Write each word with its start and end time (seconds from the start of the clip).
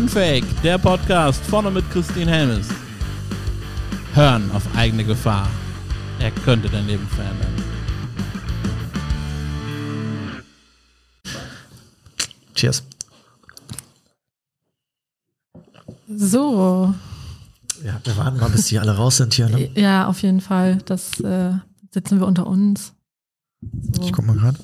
Unfake, 0.00 0.46
der 0.62 0.78
Podcast 0.78 1.44
vorne 1.44 1.70
mit 1.70 1.88
Christine 1.90 2.30
Helmes. 2.30 2.68
Hören 4.14 4.50
auf 4.52 4.62
eigene 4.74 5.04
Gefahr. 5.04 5.46
Er 6.18 6.30
könnte 6.30 6.70
dein 6.70 6.86
Leben 6.86 7.06
verändern. 7.06 7.54
Cheers. 12.54 12.82
So. 16.08 16.94
Ja, 17.84 18.00
wir 18.02 18.16
warten 18.16 18.38
mal, 18.38 18.48
bis 18.48 18.68
die 18.68 18.78
alle 18.78 18.96
raus 18.96 19.18
sind 19.18 19.34
hier. 19.34 19.50
Ne? 19.50 19.70
Ja, 19.74 20.06
auf 20.06 20.22
jeden 20.22 20.40
Fall. 20.40 20.78
Das 20.86 21.20
äh, 21.20 21.52
sitzen 21.90 22.20
wir 22.20 22.26
unter 22.26 22.46
uns. 22.46 22.94
So. 23.92 24.02
Ich 24.02 24.12
guck 24.12 24.24
mal 24.26 24.36
gerade. 24.36 24.58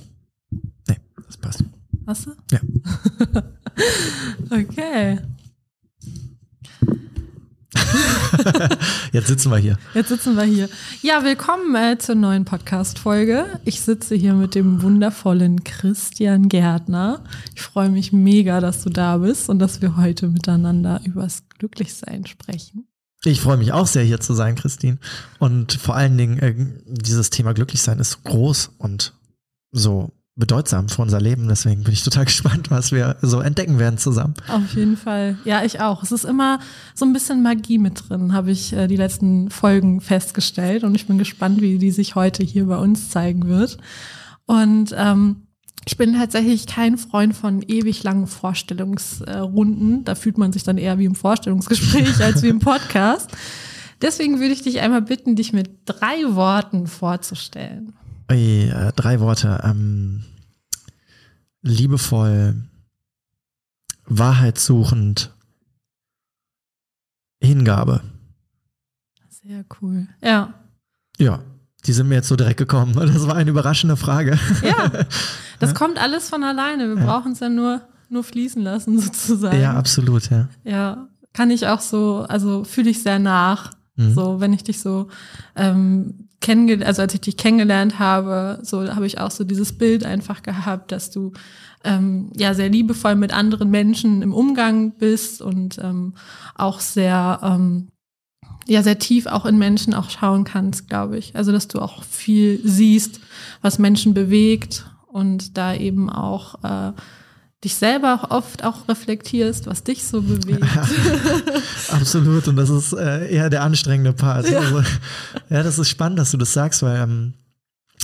Nee, 0.89 0.97
das 1.27 1.37
passt. 1.37 1.63
Hast 2.07 2.27
du? 2.27 2.31
Ja. 2.51 2.61
okay. 4.51 5.19
Jetzt 9.13 9.29
sitzen 9.29 9.51
wir 9.51 9.59
hier. 9.59 9.79
Jetzt 9.95 10.09
sitzen 10.09 10.37
wir 10.37 10.45
hier. 10.45 10.69
Ja, 11.03 11.25
willkommen 11.25 11.75
äh, 11.75 11.99
zur 11.99 12.15
neuen 12.15 12.45
Podcast-Folge. 12.45 13.61
Ich 13.65 13.81
sitze 13.81 14.15
hier 14.15 14.35
mit 14.35 14.55
dem 14.55 14.83
wundervollen 14.83 15.65
Christian 15.65 16.49
Gärtner. 16.49 17.23
Ich 17.55 17.63
freue 17.63 17.89
mich 17.89 18.13
mega, 18.13 18.61
dass 18.61 18.83
du 18.83 18.91
da 18.91 19.19
bist 19.19 19.49
und 19.49 19.59
dass 19.59 19.83
wir 19.83 19.97
heute 19.97 20.29
miteinander 20.29 21.01
übers 21.05 21.45
Glücklichsein 21.59 22.27
sprechen. 22.27 22.89
Ich 23.25 23.41
freue 23.41 23.57
mich 23.57 23.73
auch 23.73 23.87
sehr, 23.87 24.05
hier 24.05 24.21
zu 24.21 24.35
sein, 24.35 24.55
Christine. 24.55 24.99
Und 25.39 25.73
vor 25.73 25.97
allen 25.97 26.17
Dingen, 26.17 26.39
äh, 26.39 26.55
dieses 26.87 27.31
Thema 27.31 27.55
Glücklichsein 27.55 27.99
ist 27.99 28.13
so 28.13 28.19
groß 28.25 28.73
und 28.79 29.15
so 29.73 30.13
bedeutsam 30.37 30.89
für 30.89 31.03
unser 31.03 31.21
Leben. 31.21 31.49
Deswegen 31.49 31.83
bin 31.83 31.93
ich 31.93 32.05
total 32.05 32.25
gespannt, 32.27 32.71
was 32.71 32.93
wir 32.93 33.17
so 33.23 33.41
entdecken 33.41 33.79
werden 33.79 33.99
zusammen. 33.99 34.35
Auf 34.49 34.75
jeden 34.75 34.97
Fall. 34.97 35.39
Ja, 35.45 35.65
ich 35.65 35.81
auch. 35.81 36.03
Es 36.03 36.13
ist 36.13 36.25
immer 36.25 36.61
so 36.95 37.05
ein 37.05 37.13
bisschen 37.13 37.43
Magie 37.43 37.79
mit 37.79 38.09
drin, 38.09 38.33
habe 38.33 38.51
ich 38.51 38.73
äh, 38.73 38.87
die 38.87 38.97
letzten 38.97 39.51
Folgen 39.51 40.01
festgestellt. 40.01 40.85
Und 40.85 40.95
ich 40.95 41.07
bin 41.07 41.19
gespannt, 41.19 41.61
wie 41.61 41.79
die 41.79 41.91
sich 41.91 42.15
heute 42.15 42.45
hier 42.45 42.67
bei 42.67 42.77
uns 42.77 43.11
zeigen 43.11 43.47
wird. 43.49 43.79
Und 44.45 44.95
ähm, 44.97 45.47
ich 45.89 45.97
bin 45.97 46.15
tatsächlich 46.15 46.67
kein 46.67 46.99
Freund 46.99 47.35
von 47.35 47.63
ewig 47.63 48.03
langen 48.03 48.27
Vorstellungsrunden. 48.27 50.05
Da 50.05 50.15
fühlt 50.17 50.37
man 50.37 50.53
sich 50.53 50.65
dann 50.65 50.79
eher 50.79 50.99
wie 50.99 51.05
im 51.05 51.15
Vorstellungsgespräch 51.15 52.23
als 52.23 52.43
wie 52.43 52.49
im 52.49 52.59
Podcast. 52.61 53.31
Deswegen 54.03 54.41
würde 54.41 54.53
ich 54.53 54.63
dich 54.63 54.81
einmal 54.81 55.03
bitten, 55.03 55.37
dich 55.37 55.53
mit 55.53 55.71
drei 55.87 56.35
Worten 56.35 56.87
vorzustellen. 56.87 57.95
Ui, 58.31 58.69
äh, 58.69 58.93
drei 58.97 59.21
Worte. 59.21 59.61
Ähm, 59.65 60.25
liebevoll, 61.67 62.57
wahrheitssuchend, 64.07 65.33
Hingabe. 67.43 68.01
Sehr 69.29 69.65
cool. 69.81 70.09
Ja. 70.23 70.55
Ja, 71.19 71.41
die 71.87 71.93
sind 71.93 72.09
mir 72.09 72.17
jetzt 72.17 72.29
so 72.29 72.37
direkt 72.37 72.59
gekommen. 72.59 72.95
Das 73.13 73.27
war 73.27 73.37
eine 73.37 73.51
überraschende 73.51 73.97
Frage. 73.97 74.39
Ja, 74.63 74.91
das 75.59 75.75
kommt 75.75 75.99
alles 75.99 76.29
von 76.29 76.43
alleine. 76.43 76.89
Wir 76.89 76.99
ja. 76.99 77.07
brauchen 77.07 77.33
es 77.33 77.41
ja 77.41 77.49
nur, 77.49 77.83
nur 78.09 78.25
fließen 78.25 78.63
lassen, 78.63 78.99
sozusagen. 79.01 79.61
Ja, 79.61 79.75
absolut, 79.75 80.31
ja. 80.31 80.49
Ja, 80.65 81.09
kann 81.33 81.51
ich 81.51 81.67
auch 81.67 81.81
so, 81.81 82.25
also 82.29 82.65
fühle 82.65 82.91
ich 82.91 83.03
sehr 83.03 83.19
nach. 83.19 83.73
Mhm. 83.97 84.15
So, 84.15 84.41
wenn 84.41 84.53
ich 84.53 84.65
dich 84.65 84.81
so 84.81 85.09
ähm, 85.55 86.26
kennengelernt, 86.47 86.87
also 86.87 87.03
als 87.03 87.13
ich 87.13 87.21
dich 87.21 87.37
kennengelernt 87.37 87.99
habe, 87.99 88.61
so 88.63 88.95
habe 88.95 89.07
ich 89.07 89.19
auch 89.19 89.33
so 89.33 89.43
dieses 89.43 89.77
Bild 89.77 90.05
einfach 90.05 90.43
gehabt, 90.43 90.93
dass 90.93 91.11
du 91.11 91.33
ähm, 91.83 92.31
ja 92.37 92.55
sehr 92.55 92.69
liebevoll 92.69 93.17
mit 93.17 93.33
anderen 93.33 93.69
Menschen 93.69 94.23
im 94.23 94.33
Umgang 94.33 94.93
bist 94.97 95.43
und 95.43 95.79
ähm, 95.83 96.15
auch 96.55 96.79
sehr 96.79 97.41
ähm, 97.43 97.89
ja 98.69 98.85
sehr 98.85 99.01
tief 99.01 99.27
auch 99.27 99.45
in 99.45 99.59
Menschen 99.59 99.93
auch 99.93 100.09
schauen 100.09 100.45
kannst, 100.45 100.89
glaube 100.89 101.19
ich. 101.19 101.35
Also 101.35 101.51
dass 101.51 101.67
du 101.67 101.81
auch 101.81 102.05
viel 102.05 102.61
siehst, 102.63 103.21
was 103.61 103.81
Menschen 103.81 104.15
bewegt 104.15 104.89
und 105.09 105.59
da 105.59 105.75
eben 105.75 106.09
auch 106.09 106.63
äh, 106.63 106.93
dich 107.65 107.75
selber 107.75 108.29
oft 108.31 108.65
auch 108.65 108.89
reflektierst, 108.89 109.67
was 109.67 109.83
dich 109.83 110.05
so 110.05 110.23
bewegt. 110.23 110.63
Absolut, 111.91 112.47
und 112.49 112.57
das 112.57 112.71
ist 112.71 112.93
äh, 112.93 113.29
eher 113.29 113.51
der 113.51 113.63
anstrengende 113.63 114.13
Part. 114.13 114.49
Ja. 114.49 114.61
Also, 114.61 114.83
ja, 115.49 115.63
das 115.63 115.79
ist 115.79 115.89
spannend, 115.89 116.19
dass 116.19 116.31
du 116.31 116.37
das 116.37 116.53
sagst, 116.53 116.83
weil 116.83 117.01
ähm, 117.01 117.35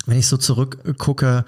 wenn 0.07 0.19
ich 0.19 0.27
so 0.27 0.37
zurückgucke 0.37 1.45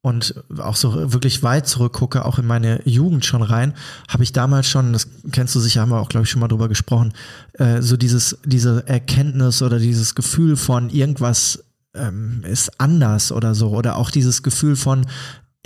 und 0.00 0.34
auch 0.58 0.76
so 0.76 1.12
wirklich 1.12 1.42
weit 1.42 1.66
zurückgucke, 1.66 2.24
auch 2.24 2.38
in 2.38 2.46
meine 2.46 2.80
Jugend 2.86 3.24
schon 3.24 3.42
rein, 3.42 3.74
habe 4.08 4.22
ich 4.22 4.32
damals 4.32 4.68
schon, 4.68 4.92
das 4.92 5.08
kennst 5.32 5.54
du 5.54 5.60
sicher, 5.60 5.80
haben 5.80 5.90
wir 5.90 6.00
auch, 6.00 6.08
glaube 6.08 6.24
ich, 6.24 6.30
schon 6.30 6.40
mal 6.40 6.48
drüber 6.48 6.68
gesprochen, 6.68 7.12
äh, 7.54 7.80
so 7.80 7.96
dieses, 7.96 8.38
diese 8.44 8.86
Erkenntnis 8.86 9.62
oder 9.62 9.78
dieses 9.78 10.14
Gefühl 10.14 10.56
von 10.56 10.90
irgendwas 10.90 11.64
ähm, 11.94 12.42
ist 12.44 12.80
anders 12.80 13.32
oder 13.32 13.54
so. 13.54 13.70
Oder 13.70 13.96
auch 13.96 14.10
dieses 14.10 14.42
Gefühl 14.42 14.76
von, 14.76 15.06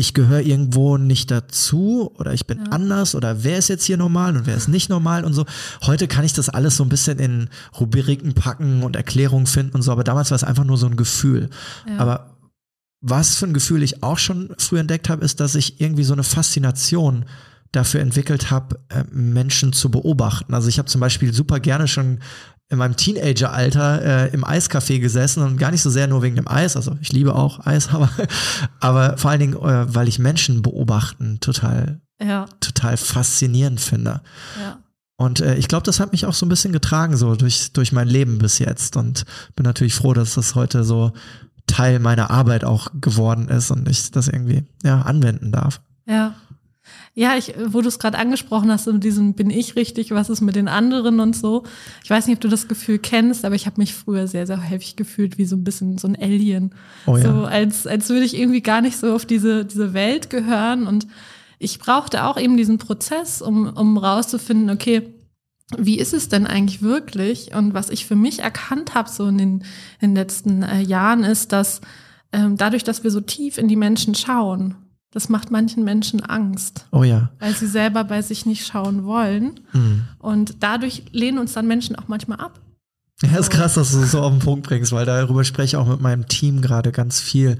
ich 0.00 0.14
gehöre 0.14 0.40
irgendwo 0.40 0.96
nicht 0.96 1.28
dazu 1.32 2.12
oder 2.18 2.32
ich 2.32 2.46
bin 2.46 2.58
ja. 2.58 2.70
anders 2.70 3.16
oder 3.16 3.42
wer 3.42 3.58
ist 3.58 3.68
jetzt 3.68 3.84
hier 3.84 3.96
normal 3.96 4.36
und 4.36 4.46
wer 4.46 4.54
ist 4.54 4.68
nicht 4.68 4.88
normal 4.88 5.24
und 5.24 5.34
so. 5.34 5.44
Heute 5.82 6.06
kann 6.06 6.24
ich 6.24 6.32
das 6.32 6.48
alles 6.48 6.76
so 6.76 6.84
ein 6.84 6.88
bisschen 6.88 7.18
in 7.18 7.48
Rubriken 7.78 8.32
packen 8.32 8.84
und 8.84 8.94
Erklärungen 8.94 9.46
finden 9.46 9.74
und 9.74 9.82
so, 9.82 9.90
aber 9.90 10.04
damals 10.04 10.30
war 10.30 10.36
es 10.36 10.44
einfach 10.44 10.62
nur 10.62 10.78
so 10.78 10.86
ein 10.86 10.96
Gefühl. 10.96 11.50
Ja. 11.88 11.98
Aber 11.98 12.36
was 13.00 13.34
für 13.34 13.46
ein 13.46 13.54
Gefühl 13.54 13.82
ich 13.82 14.04
auch 14.04 14.18
schon 14.18 14.54
früh 14.56 14.78
entdeckt 14.78 15.08
habe, 15.08 15.24
ist, 15.24 15.40
dass 15.40 15.56
ich 15.56 15.80
irgendwie 15.80 16.04
so 16.04 16.12
eine 16.12 16.22
Faszination 16.22 17.24
dafür 17.72 18.00
entwickelt 18.00 18.52
habe, 18.52 18.78
äh, 18.90 19.02
Menschen 19.10 19.72
zu 19.72 19.90
beobachten. 19.90 20.54
Also 20.54 20.68
ich 20.68 20.78
habe 20.78 20.88
zum 20.88 21.00
Beispiel 21.00 21.34
super 21.34 21.58
gerne 21.58 21.88
schon 21.88 22.20
in 22.70 22.78
meinem 22.78 22.96
Teenageralter 22.96 24.28
äh, 24.28 24.34
im 24.34 24.44
Eiscafé 24.44 24.98
gesessen 25.00 25.42
und 25.42 25.56
gar 25.56 25.70
nicht 25.70 25.82
so 25.82 25.90
sehr 25.90 26.06
nur 26.06 26.22
wegen 26.22 26.36
dem 26.36 26.48
Eis, 26.48 26.76
also 26.76 26.96
ich 27.00 27.12
liebe 27.12 27.34
auch 27.34 27.64
Eis, 27.66 27.88
aber, 27.92 28.10
aber 28.80 29.16
vor 29.16 29.30
allen 29.30 29.40
Dingen, 29.40 29.54
äh, 29.54 29.94
weil 29.94 30.08
ich 30.08 30.18
Menschen 30.18 30.62
beobachten 30.62 31.40
total, 31.40 32.00
ja. 32.22 32.46
total 32.60 32.96
faszinierend 32.96 33.80
finde. 33.80 34.20
Ja. 34.60 34.78
Und 35.16 35.40
äh, 35.40 35.56
ich 35.56 35.66
glaube, 35.66 35.84
das 35.84 35.98
hat 35.98 36.12
mich 36.12 36.26
auch 36.26 36.34
so 36.34 36.46
ein 36.46 36.48
bisschen 36.48 36.72
getragen, 36.72 37.16
so 37.16 37.34
durch, 37.34 37.72
durch 37.72 37.90
mein 37.90 38.06
Leben 38.06 38.38
bis 38.38 38.60
jetzt. 38.60 38.96
Und 38.96 39.24
bin 39.56 39.64
natürlich 39.64 39.94
froh, 39.94 40.14
dass 40.14 40.34
das 40.34 40.54
heute 40.54 40.84
so 40.84 41.12
Teil 41.66 41.98
meiner 41.98 42.30
Arbeit 42.30 42.64
auch 42.64 42.88
geworden 43.00 43.48
ist 43.48 43.70
und 43.70 43.88
ich 43.88 44.12
das 44.12 44.28
irgendwie 44.28 44.64
ja, 44.84 45.02
anwenden 45.02 45.50
darf. 45.50 45.80
Ja. 46.06 46.34
Ja, 47.18 47.36
ich, 47.36 47.52
wo 47.66 47.80
du 47.80 47.88
es 47.88 47.98
gerade 47.98 48.16
angesprochen 48.16 48.70
hast, 48.70 48.86
mit 48.86 49.02
diesem 49.02 49.34
bin 49.34 49.50
ich 49.50 49.74
richtig, 49.74 50.12
was 50.12 50.30
ist 50.30 50.40
mit 50.40 50.54
den 50.54 50.68
anderen 50.68 51.18
und 51.18 51.34
so. 51.34 51.64
Ich 52.04 52.10
weiß 52.10 52.28
nicht, 52.28 52.36
ob 52.36 52.40
du 52.42 52.46
das 52.46 52.68
Gefühl 52.68 53.00
kennst, 53.00 53.44
aber 53.44 53.56
ich 53.56 53.66
habe 53.66 53.80
mich 53.80 53.92
früher 53.92 54.28
sehr, 54.28 54.46
sehr 54.46 54.70
häufig 54.70 54.94
gefühlt 54.94 55.36
wie 55.36 55.44
so 55.44 55.56
ein 55.56 55.64
bisschen 55.64 55.98
so 55.98 56.06
ein 56.06 56.14
Alien. 56.14 56.76
Oh 57.08 57.16
ja. 57.16 57.24
So 57.24 57.44
als, 57.44 57.88
als 57.88 58.08
würde 58.08 58.24
ich 58.24 58.38
irgendwie 58.38 58.60
gar 58.60 58.82
nicht 58.82 58.96
so 58.96 59.12
auf 59.12 59.26
diese, 59.26 59.64
diese 59.64 59.94
Welt 59.94 60.30
gehören. 60.30 60.86
Und 60.86 61.08
ich 61.58 61.80
brauchte 61.80 62.22
auch 62.22 62.38
eben 62.38 62.56
diesen 62.56 62.78
Prozess, 62.78 63.42
um, 63.42 63.66
um 63.66 63.98
rauszufinden, 63.98 64.70
okay, 64.70 65.12
wie 65.76 65.98
ist 65.98 66.14
es 66.14 66.28
denn 66.28 66.46
eigentlich 66.46 66.82
wirklich? 66.82 67.52
Und 67.52 67.74
was 67.74 67.90
ich 67.90 68.06
für 68.06 68.14
mich 68.14 68.38
erkannt 68.44 68.94
habe, 68.94 69.10
so 69.10 69.26
in 69.26 69.38
den, 69.38 69.64
in 69.98 70.10
den 70.10 70.14
letzten 70.14 70.62
äh, 70.62 70.82
Jahren, 70.82 71.24
ist, 71.24 71.50
dass 71.50 71.80
ähm, 72.32 72.56
dadurch, 72.56 72.84
dass 72.84 73.02
wir 73.02 73.10
so 73.10 73.20
tief 73.20 73.58
in 73.58 73.66
die 73.66 73.74
Menschen 73.74 74.14
schauen, 74.14 74.76
das 75.10 75.28
macht 75.28 75.50
manchen 75.50 75.84
Menschen 75.84 76.22
Angst. 76.22 76.86
Oh 76.92 77.02
ja. 77.02 77.30
Weil 77.38 77.54
sie 77.54 77.66
selber 77.66 78.04
bei 78.04 78.22
sich 78.22 78.44
nicht 78.44 78.66
schauen 78.66 79.04
wollen. 79.04 79.60
Mhm. 79.72 80.04
Und 80.18 80.62
dadurch 80.62 81.04
lehnen 81.12 81.38
uns 81.38 81.54
dann 81.54 81.66
Menschen 81.66 81.96
auch 81.96 82.08
manchmal 82.08 82.40
ab. 82.40 82.60
Ja, 83.22 83.36
ist 83.38 83.50
krass, 83.50 83.74
dass 83.74 83.92
du 83.92 84.00
es 84.00 84.12
so 84.12 84.20
auf 84.20 84.30
den 84.30 84.38
Punkt 84.38 84.66
bringst, 84.66 84.92
weil 84.92 85.04
darüber 85.04 85.42
spreche 85.42 85.76
ich 85.76 85.76
auch 85.76 85.88
mit 85.88 86.00
meinem 86.00 86.28
Team 86.28 86.62
gerade 86.62 86.92
ganz 86.92 87.20
viel, 87.20 87.58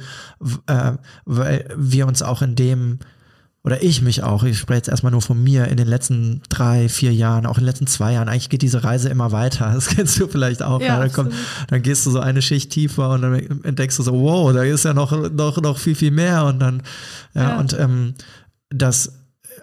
äh, 0.66 0.92
weil 1.24 1.74
wir 1.76 2.06
uns 2.06 2.22
auch 2.22 2.42
in 2.42 2.54
dem 2.54 3.00
oder 3.68 3.82
ich 3.82 4.00
mich 4.00 4.22
auch, 4.22 4.44
ich 4.44 4.58
spreche 4.58 4.78
jetzt 4.78 4.88
erstmal 4.88 5.12
nur 5.12 5.20
von 5.20 5.44
mir, 5.44 5.68
in 5.68 5.76
den 5.76 5.86
letzten 5.86 6.40
drei, 6.48 6.88
vier 6.88 7.12
Jahren, 7.12 7.44
auch 7.44 7.58
in 7.58 7.64
den 7.64 7.66
letzten 7.66 7.86
zwei 7.86 8.14
Jahren, 8.14 8.26
eigentlich 8.30 8.48
geht 8.48 8.62
diese 8.62 8.82
Reise 8.82 9.10
immer 9.10 9.30
weiter. 9.30 9.72
Das 9.74 9.88
kennst 9.88 10.18
du 10.18 10.26
vielleicht 10.26 10.62
auch. 10.62 10.80
Ja, 10.80 10.98
dann, 10.98 11.12
kommt, 11.12 11.34
dann 11.68 11.82
gehst 11.82 12.06
du 12.06 12.10
so 12.10 12.18
eine 12.18 12.40
Schicht 12.40 12.72
tiefer 12.72 13.10
und 13.10 13.20
dann 13.20 13.34
entdeckst 13.64 13.98
du 13.98 14.02
so, 14.02 14.14
wow, 14.14 14.54
da 14.54 14.62
ist 14.62 14.86
ja 14.86 14.94
noch, 14.94 15.12
noch, 15.30 15.60
noch 15.60 15.76
viel, 15.76 15.94
viel 15.94 16.10
mehr. 16.10 16.46
Und 16.46 16.60
dann, 16.60 16.82
ja, 17.34 17.42
ja. 17.42 17.58
und 17.58 17.78
ähm, 17.78 18.14
das, 18.70 19.12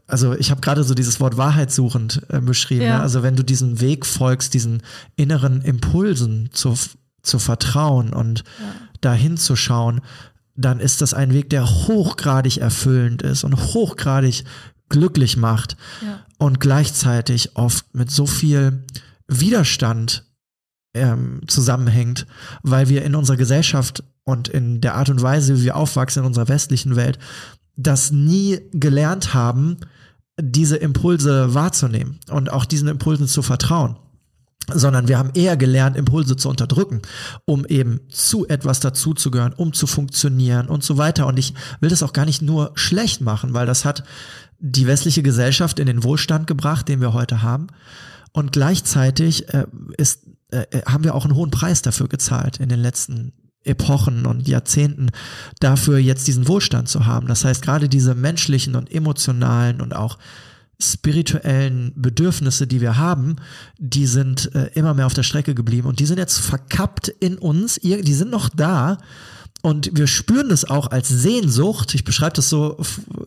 also 0.06 0.36
ich 0.36 0.52
habe 0.52 0.62
gerade 0.62 0.84
so 0.84 0.94
dieses 0.94 1.20
Wort 1.20 1.36
wahrheitssuchend 1.36 2.22
äh, 2.30 2.42
beschrieben. 2.42 2.84
Ja. 2.84 2.98
Ne? 2.98 3.02
Also 3.02 3.24
wenn 3.24 3.36
du 3.36 3.42
diesen 3.42 3.82
Weg 3.82 4.06
folgst, 4.06 4.54
diesen 4.54 4.84
inneren 5.16 5.64
Impulsen 5.64 6.50
zu, 6.52 6.76
zu 7.24 7.40
vertrauen 7.40 8.14
und 8.14 8.44
ja. 8.60 8.76
dahin 9.02 9.38
zu 9.38 9.56
schauen, 9.56 10.02
dann 10.56 10.80
ist 10.80 11.02
das 11.02 11.14
ein 11.14 11.34
Weg, 11.34 11.50
der 11.50 11.66
hochgradig 11.66 12.58
erfüllend 12.58 13.22
ist 13.22 13.44
und 13.44 13.56
hochgradig 13.56 14.44
glücklich 14.90 15.38
macht 15.38 15.76
ja. 16.02 16.20
und 16.38 16.60
gleichzeitig 16.60 17.56
oft 17.56 17.94
mit 17.94 18.12
so 18.12 18.26
viel 18.26 18.86
Widerstand 19.28 20.26
ähm, 20.94 21.42
zusammenhängt, 21.48 22.26
weil 22.64 22.90
wir 22.90 23.04
in 23.04 23.16
unserer 23.16 23.38
Gesellschaft 23.38 24.04
und 24.24 24.48
in 24.48 24.82
der 24.82 24.96
Art 24.96 25.10
und 25.10 25.22
Weise, 25.22 25.58
wie 25.58 25.64
wir 25.64 25.76
aufwachsen 25.76 26.22
in 26.22 26.28
unserer 26.28 26.48
westlichen 26.48 26.96
Welt, 26.96 27.20
das 27.76 28.12
nie 28.12 28.60
gelernt 28.72 29.34
haben, 29.34 29.78
diese 30.40 30.78
Impulse 30.78 31.54
wahrzunehmen 31.54 32.20
und 32.30 32.52
auch 32.52 32.66
diesen 32.66 32.88
Impulsen 32.88 33.28
zu 33.28 33.42
vertrauen 33.42 33.98
sondern 34.74 35.08
wir 35.08 35.18
haben 35.18 35.32
eher 35.34 35.58
gelernt, 35.58 35.98
Impulse 35.98 36.36
zu 36.36 36.50
unterdrücken, 36.50 37.02
um 37.46 37.66
eben 37.66 38.02
zu 38.10 38.48
etwas 38.48 38.80
dazuzugehören, 38.80 39.54
um 39.54 39.74
zu 39.74 39.88
funktionieren 39.88 40.68
und 40.68 40.84
so 40.84 40.98
weiter. 40.98 41.28
Und 41.28 41.38
ich 41.38 41.54
will 41.80 41.90
das 41.90 42.04
auch 42.04 42.14
gar 42.14 42.26
nicht 42.26 42.42
nur 42.42 42.72
schlecht 42.76 43.22
machen, 43.22 43.54
weil 43.54 43.66
das 43.66 43.86
hat 43.86 44.04
die 44.60 44.88
westliche 44.88 45.24
Gesellschaft 45.24 45.80
in 45.80 45.86
den 45.86 46.04
Wohlstand 46.04 46.48
gebracht, 46.48 46.88
den 46.88 47.02
wir 47.02 47.14
heute 47.14 47.42
haben. 47.42 47.68
Und 48.32 48.52
gleichzeitig 48.52 49.54
äh, 49.54 49.66
ist, 49.98 50.24
äh, 50.52 50.66
haben 50.86 51.04
wir 51.04 51.16
auch 51.16 51.26
einen 51.26 51.36
hohen 51.36 51.52
Preis 51.52 51.82
dafür 51.82 52.08
gezahlt 52.08 52.58
in 52.58 52.70
den 52.70 52.80
letzten 52.80 53.34
Epochen 53.64 54.26
und 54.26 54.48
Jahrzehnten 54.48 55.10
dafür 55.60 55.98
jetzt 55.98 56.28
diesen 56.28 56.48
Wohlstand 56.48 56.88
zu 56.88 57.06
haben. 57.06 57.28
Das 57.28 57.46
heißt, 57.46 57.62
gerade 57.62 57.90
diese 57.90 58.14
menschlichen 58.14 58.76
und 58.76 58.92
emotionalen 58.92 59.82
und 59.82 59.96
auch 59.96 60.18
spirituellen 60.82 61.94
Bedürfnisse, 61.96 62.68
die 62.68 62.82
wir 62.82 62.98
haben, 62.98 63.38
die 63.78 64.08
sind 64.08 64.54
äh, 64.56 64.70
immer 64.74 64.94
mehr 64.94 65.06
auf 65.06 65.14
der 65.14 65.24
Strecke 65.24 65.56
geblieben 65.56 65.88
und 65.88 66.00
die 66.00 66.06
sind 66.06 66.18
jetzt 66.18 66.40
verkappt 66.40 67.08
in 67.08 67.38
uns, 67.38 67.76
die 67.76 68.14
sind 68.14 68.32
noch 68.32 68.50
da 68.50 68.98
und 69.66 69.90
wir 69.94 70.06
spüren 70.06 70.50
das 70.50 70.64
auch 70.64 70.92
als 70.92 71.08
Sehnsucht. 71.08 71.96
Ich 71.96 72.04
beschreibe 72.04 72.36
das 72.36 72.50
so 72.50 72.78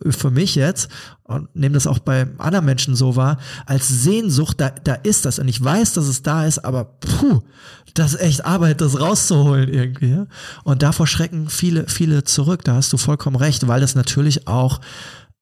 für 0.09 0.31
mich 0.31 0.55
jetzt 0.55 0.89
und 1.25 1.53
nehme 1.53 1.73
das 1.73 1.85
auch 1.85 1.99
bei 1.99 2.27
anderen 2.37 2.63
Menschen 2.63 2.95
so 2.95 3.17
wahr, 3.17 3.39
als 3.65 3.89
Sehnsucht, 3.89 4.61
da, 4.61 4.69
da 4.69 4.93
ist 4.93 5.25
das 5.25 5.39
und 5.39 5.49
ich 5.49 5.61
weiß, 5.61 5.91
dass 5.93 6.07
es 6.07 6.23
da 6.23 6.45
ist, 6.45 6.59
aber 6.59 6.85
puh, 6.85 7.41
das 7.93 8.13
ist 8.13 8.21
echt 8.21 8.45
Arbeit, 8.45 8.79
das 8.79 8.97
rauszuholen 8.97 9.67
irgendwie. 9.67 10.23
Und 10.63 10.81
davor 10.81 11.07
schrecken 11.07 11.49
viele, 11.49 11.87
viele 11.89 12.23
zurück, 12.23 12.63
da 12.63 12.75
hast 12.75 12.93
du 12.93 12.97
vollkommen 12.97 13.35
recht, 13.35 13.67
weil 13.67 13.81
das 13.81 13.95
natürlich 13.95 14.47
auch 14.47 14.79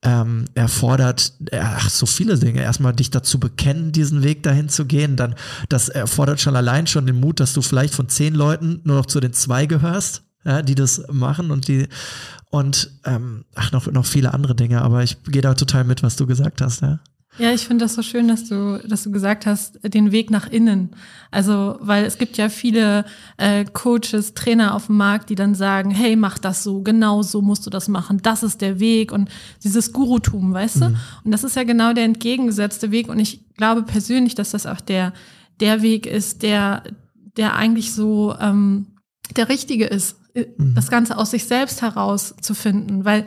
ähm, 0.03 0.45
erfordert 0.53 1.33
ach, 1.53 1.89
so 1.89 2.05
viele 2.05 2.38
Dinge. 2.38 2.61
Erstmal 2.61 2.94
dich 2.94 3.09
dazu 3.09 3.39
bekennen, 3.39 3.91
diesen 3.91 4.23
Weg 4.23 4.44
dahin 4.44 4.69
zu 4.69 4.85
gehen. 4.85 5.15
Dann, 5.15 5.35
das 5.69 5.89
erfordert 5.89 6.39
schon 6.39 6.55
allein 6.55 6.88
schon 6.88 7.05
den 7.05 7.19
Mut, 7.19 7.39
dass 7.39 7.53
du 7.53 7.61
vielleicht 7.61 7.95
von 7.95 8.09
zehn 8.09 8.35
Leuten 8.35 8.81
nur 8.83 8.97
noch 8.97 9.05
zu 9.07 9.19
den 9.19 9.33
zwei 9.33 9.65
gehörst, 9.65 10.23
ja, 10.45 10.61
die 10.61 10.75
das 10.75 11.03
machen 11.11 11.51
und 11.51 11.67
die 11.67 11.88
und 12.49 12.91
ähm, 13.05 13.45
ach, 13.55 13.71
noch, 13.71 13.88
noch 13.88 14.05
viele 14.05 14.33
andere 14.33 14.55
Dinge, 14.55 14.81
aber 14.81 15.03
ich 15.03 15.21
gehe 15.23 15.41
da 15.41 15.53
total 15.53 15.83
mit, 15.83 16.01
was 16.01 16.15
du 16.15 16.25
gesagt 16.25 16.61
hast, 16.61 16.81
ja. 16.81 16.99
Ja, 17.38 17.51
ich 17.51 17.68
finde 17.68 17.85
das 17.85 17.94
so 17.94 18.01
schön, 18.01 18.27
dass 18.27 18.45
du, 18.50 18.79
dass 18.88 19.03
du 19.03 19.12
gesagt 19.12 19.45
hast, 19.45 19.79
den 19.83 20.12
Weg 20.12 20.31
nach 20.31 20.50
innen. 20.50 20.91
Also, 21.29 21.77
weil 21.81 22.06
es 22.06 22.18
gibt 22.18 22.38
ja 22.38 22.50
viele 22.50 23.06
äh, 23.38 23.63
Coaches, 23.65 24.33
Trainer 24.33 24.74
auf 24.74 24.88
dem 24.88 24.97
Markt, 24.97 25.29
die 25.29 25.35
dann 25.35 25.53
sagen, 25.53 25.91
hey, 25.91 26.15
mach 26.15 26.39
das 26.39 26.63
so, 26.63 26.81
genau 26.81 27.21
so 27.21 27.41
musst 27.41 27.65
du 27.65 27.69
das 27.69 27.89
machen, 27.89 28.21
das 28.24 28.41
ist 28.41 28.62
der 28.62 28.79
Weg 28.79 29.12
und 29.12 29.29
dieses 29.63 29.94
Gurutum, 29.94 30.53
weißt 30.53 30.77
mhm. 30.77 30.81
du? 30.81 30.85
Und 31.25 31.31
das 31.31 31.44
ist 31.44 31.56
ja 31.56 31.63
genau 31.63 31.94
der 31.94 32.06
entgegengesetzte 32.06 32.89
Weg. 32.89 33.07
Und 33.07 33.19
ich 33.19 33.53
glaube 33.56 33.83
persönlich, 33.83 34.33
dass 34.33 34.51
das 34.51 34.65
auch 34.65 34.81
der, 34.81 35.13
der 35.59 35.83
Weg 35.83 36.07
ist, 36.07 36.41
der, 36.41 36.83
der 37.35 37.56
eigentlich 37.56 37.94
so 37.94 38.35
ähm, 38.39 38.88
der 39.35 39.50
richtige 39.50 39.85
ist, 39.85 40.18
äh, 40.33 40.45
mhm. 40.57 40.73
das 40.73 40.89
Ganze 40.89 41.18
aus 41.18 41.31
sich 41.31 41.45
selbst 41.45 41.83
herauszufinden, 41.83 43.06
weil 43.06 43.25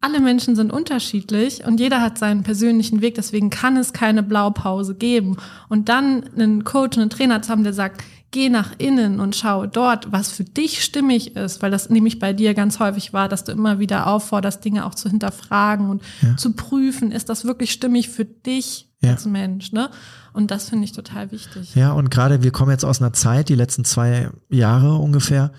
alle 0.00 0.20
Menschen 0.20 0.56
sind 0.56 0.72
unterschiedlich 0.72 1.64
und 1.64 1.80
jeder 1.80 2.00
hat 2.00 2.18
seinen 2.18 2.42
persönlichen 2.42 3.00
Weg, 3.00 3.14
deswegen 3.14 3.50
kann 3.50 3.76
es 3.76 3.92
keine 3.92 4.22
Blaupause 4.22 4.94
geben. 4.94 5.36
Und 5.68 5.88
dann 5.88 6.24
einen 6.34 6.64
Coach, 6.64 6.98
einen 6.98 7.10
Trainer 7.10 7.42
zu 7.42 7.50
haben, 7.50 7.64
der 7.64 7.72
sagt, 7.72 8.02
geh 8.30 8.48
nach 8.48 8.72
innen 8.78 9.20
und 9.20 9.34
schau 9.34 9.66
dort, 9.66 10.12
was 10.12 10.30
für 10.30 10.44
dich 10.44 10.82
stimmig 10.84 11.36
ist, 11.36 11.62
weil 11.62 11.70
das 11.70 11.88
nämlich 11.90 12.18
bei 12.18 12.32
dir 12.32 12.54
ganz 12.54 12.78
häufig 12.78 13.12
war, 13.12 13.28
dass 13.28 13.44
du 13.44 13.52
immer 13.52 13.78
wieder 13.78 14.06
aufforderst, 14.06 14.64
Dinge 14.64 14.84
auch 14.84 14.94
zu 14.94 15.08
hinterfragen 15.08 15.88
und 15.88 16.02
ja. 16.20 16.36
zu 16.36 16.52
prüfen, 16.52 17.12
ist 17.12 17.28
das 17.28 17.44
wirklich 17.44 17.72
stimmig 17.72 18.10
für 18.10 18.24
dich 18.24 18.90
ja. 19.00 19.12
als 19.12 19.24
Mensch, 19.24 19.72
ne? 19.72 19.90
Und 20.32 20.50
das 20.50 20.68
finde 20.68 20.84
ich 20.84 20.92
total 20.92 21.32
wichtig. 21.32 21.74
Ja, 21.74 21.92
und 21.92 22.10
gerade 22.10 22.42
wir 22.42 22.50
kommen 22.50 22.70
jetzt 22.70 22.84
aus 22.84 23.00
einer 23.00 23.14
Zeit, 23.14 23.48
die 23.48 23.54
letzten 23.54 23.86
zwei 23.86 24.28
Jahre 24.50 24.96
ungefähr, 24.96 25.52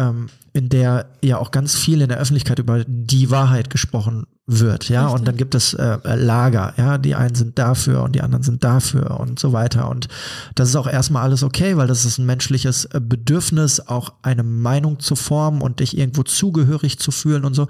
ähm, 0.00 0.28
in 0.52 0.68
der 0.68 1.06
ja 1.22 1.38
auch 1.38 1.50
ganz 1.50 1.76
viel 1.76 2.00
in 2.00 2.08
der 2.08 2.18
Öffentlichkeit 2.18 2.58
über 2.58 2.84
die 2.86 3.30
Wahrheit 3.30 3.70
gesprochen 3.70 4.26
wird, 4.46 4.88
ja, 4.88 5.04
Richtig. 5.04 5.20
und 5.20 5.28
dann 5.28 5.36
gibt 5.36 5.54
es 5.54 5.74
äh, 5.74 5.98
Lager, 6.02 6.74
ja, 6.76 6.98
die 6.98 7.14
einen 7.14 7.36
sind 7.36 7.56
dafür 7.56 8.02
und 8.02 8.16
die 8.16 8.20
anderen 8.20 8.42
sind 8.42 8.64
dafür 8.64 9.20
und 9.20 9.38
so 9.38 9.52
weiter. 9.52 9.88
Und 9.88 10.08
das 10.56 10.70
ist 10.70 10.76
auch 10.76 10.88
erstmal 10.88 11.22
alles 11.22 11.44
okay, 11.44 11.76
weil 11.76 11.86
das 11.86 12.04
ist 12.04 12.18
ein 12.18 12.26
menschliches 12.26 12.86
äh, 12.86 13.00
Bedürfnis, 13.00 13.78
auch 13.78 14.14
eine 14.22 14.42
Meinung 14.42 14.98
zu 14.98 15.14
formen 15.14 15.60
und 15.60 15.78
dich 15.78 15.96
irgendwo 15.96 16.24
zugehörig 16.24 16.98
zu 16.98 17.12
fühlen 17.12 17.44
und 17.44 17.54
so, 17.54 17.68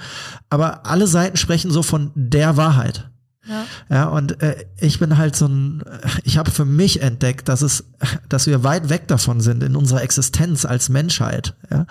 aber 0.48 0.86
alle 0.86 1.06
Seiten 1.06 1.36
sprechen 1.36 1.70
so 1.70 1.82
von 1.82 2.12
der 2.14 2.56
Wahrheit, 2.56 3.09
ja. 3.48 3.64
ja, 3.88 4.04
und 4.08 4.42
äh, 4.42 4.66
ich 4.78 4.98
bin 4.98 5.16
halt 5.16 5.34
so 5.34 5.46
ein, 5.46 5.82
ich 6.24 6.36
habe 6.36 6.50
für 6.50 6.64
mich 6.66 7.02
entdeckt, 7.02 7.48
dass 7.48 7.62
es, 7.62 7.84
dass 8.28 8.46
wir 8.46 8.64
weit 8.64 8.88
weg 8.90 9.08
davon 9.08 9.40
sind 9.40 9.62
in 9.62 9.76
unserer 9.76 10.02
Existenz 10.02 10.64
als 10.64 10.88
Menschheit, 10.88 11.54
ja, 11.70 11.86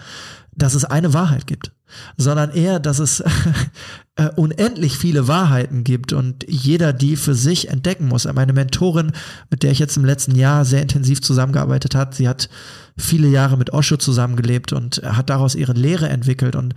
dass 0.56 0.76
es 0.76 0.86
eine 0.86 1.14
Wahrheit 1.14 1.48
gibt, 1.48 1.72
sondern 2.18 2.52
eher, 2.52 2.80
dass 2.80 3.00
es 3.00 3.24
äh, 4.16 4.30
unendlich 4.36 4.98
viele 4.98 5.28
Wahrheiten 5.28 5.84
gibt 5.84 6.14
und 6.14 6.46
jeder 6.48 6.94
die 6.94 7.16
für 7.16 7.34
sich 7.34 7.70
entdecken 7.70 8.08
muss. 8.08 8.32
Meine 8.32 8.54
Mentorin, 8.54 9.12
mit 9.50 9.64
der 9.64 9.72
ich 9.72 9.80
jetzt 9.80 9.98
im 9.98 10.06
letzten 10.06 10.36
Jahr 10.36 10.66
sehr 10.66 10.82
intensiv 10.82 11.22
zusammengearbeitet 11.22 11.96
hat, 11.96 12.14
sie 12.14 12.30
hat 12.30 12.50
viele 12.96 13.28
Jahre 13.28 13.58
mit 13.58 13.74
Osho 13.74 13.98
zusammengelebt 13.98 14.72
und 14.72 15.02
hat 15.04 15.30
daraus 15.30 15.56
ihre 15.56 15.74
Lehre 15.74 16.10
entwickelt. 16.10 16.56
Und 16.56 16.76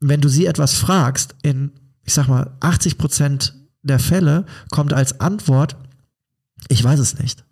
wenn 0.00 0.20
du 0.20 0.28
sie 0.28 0.46
etwas 0.46 0.74
fragst, 0.74 1.34
in, 1.42 1.70
ich 2.02 2.12
sag 2.12 2.28
mal, 2.28 2.56
80 2.60 2.98
Prozent 2.98 3.54
der 3.82 3.98
Fälle 3.98 4.46
kommt 4.70 4.92
als 4.92 5.20
Antwort, 5.20 5.76
ich 6.68 6.82
weiß 6.82 7.00
es 7.00 7.18
nicht. 7.18 7.44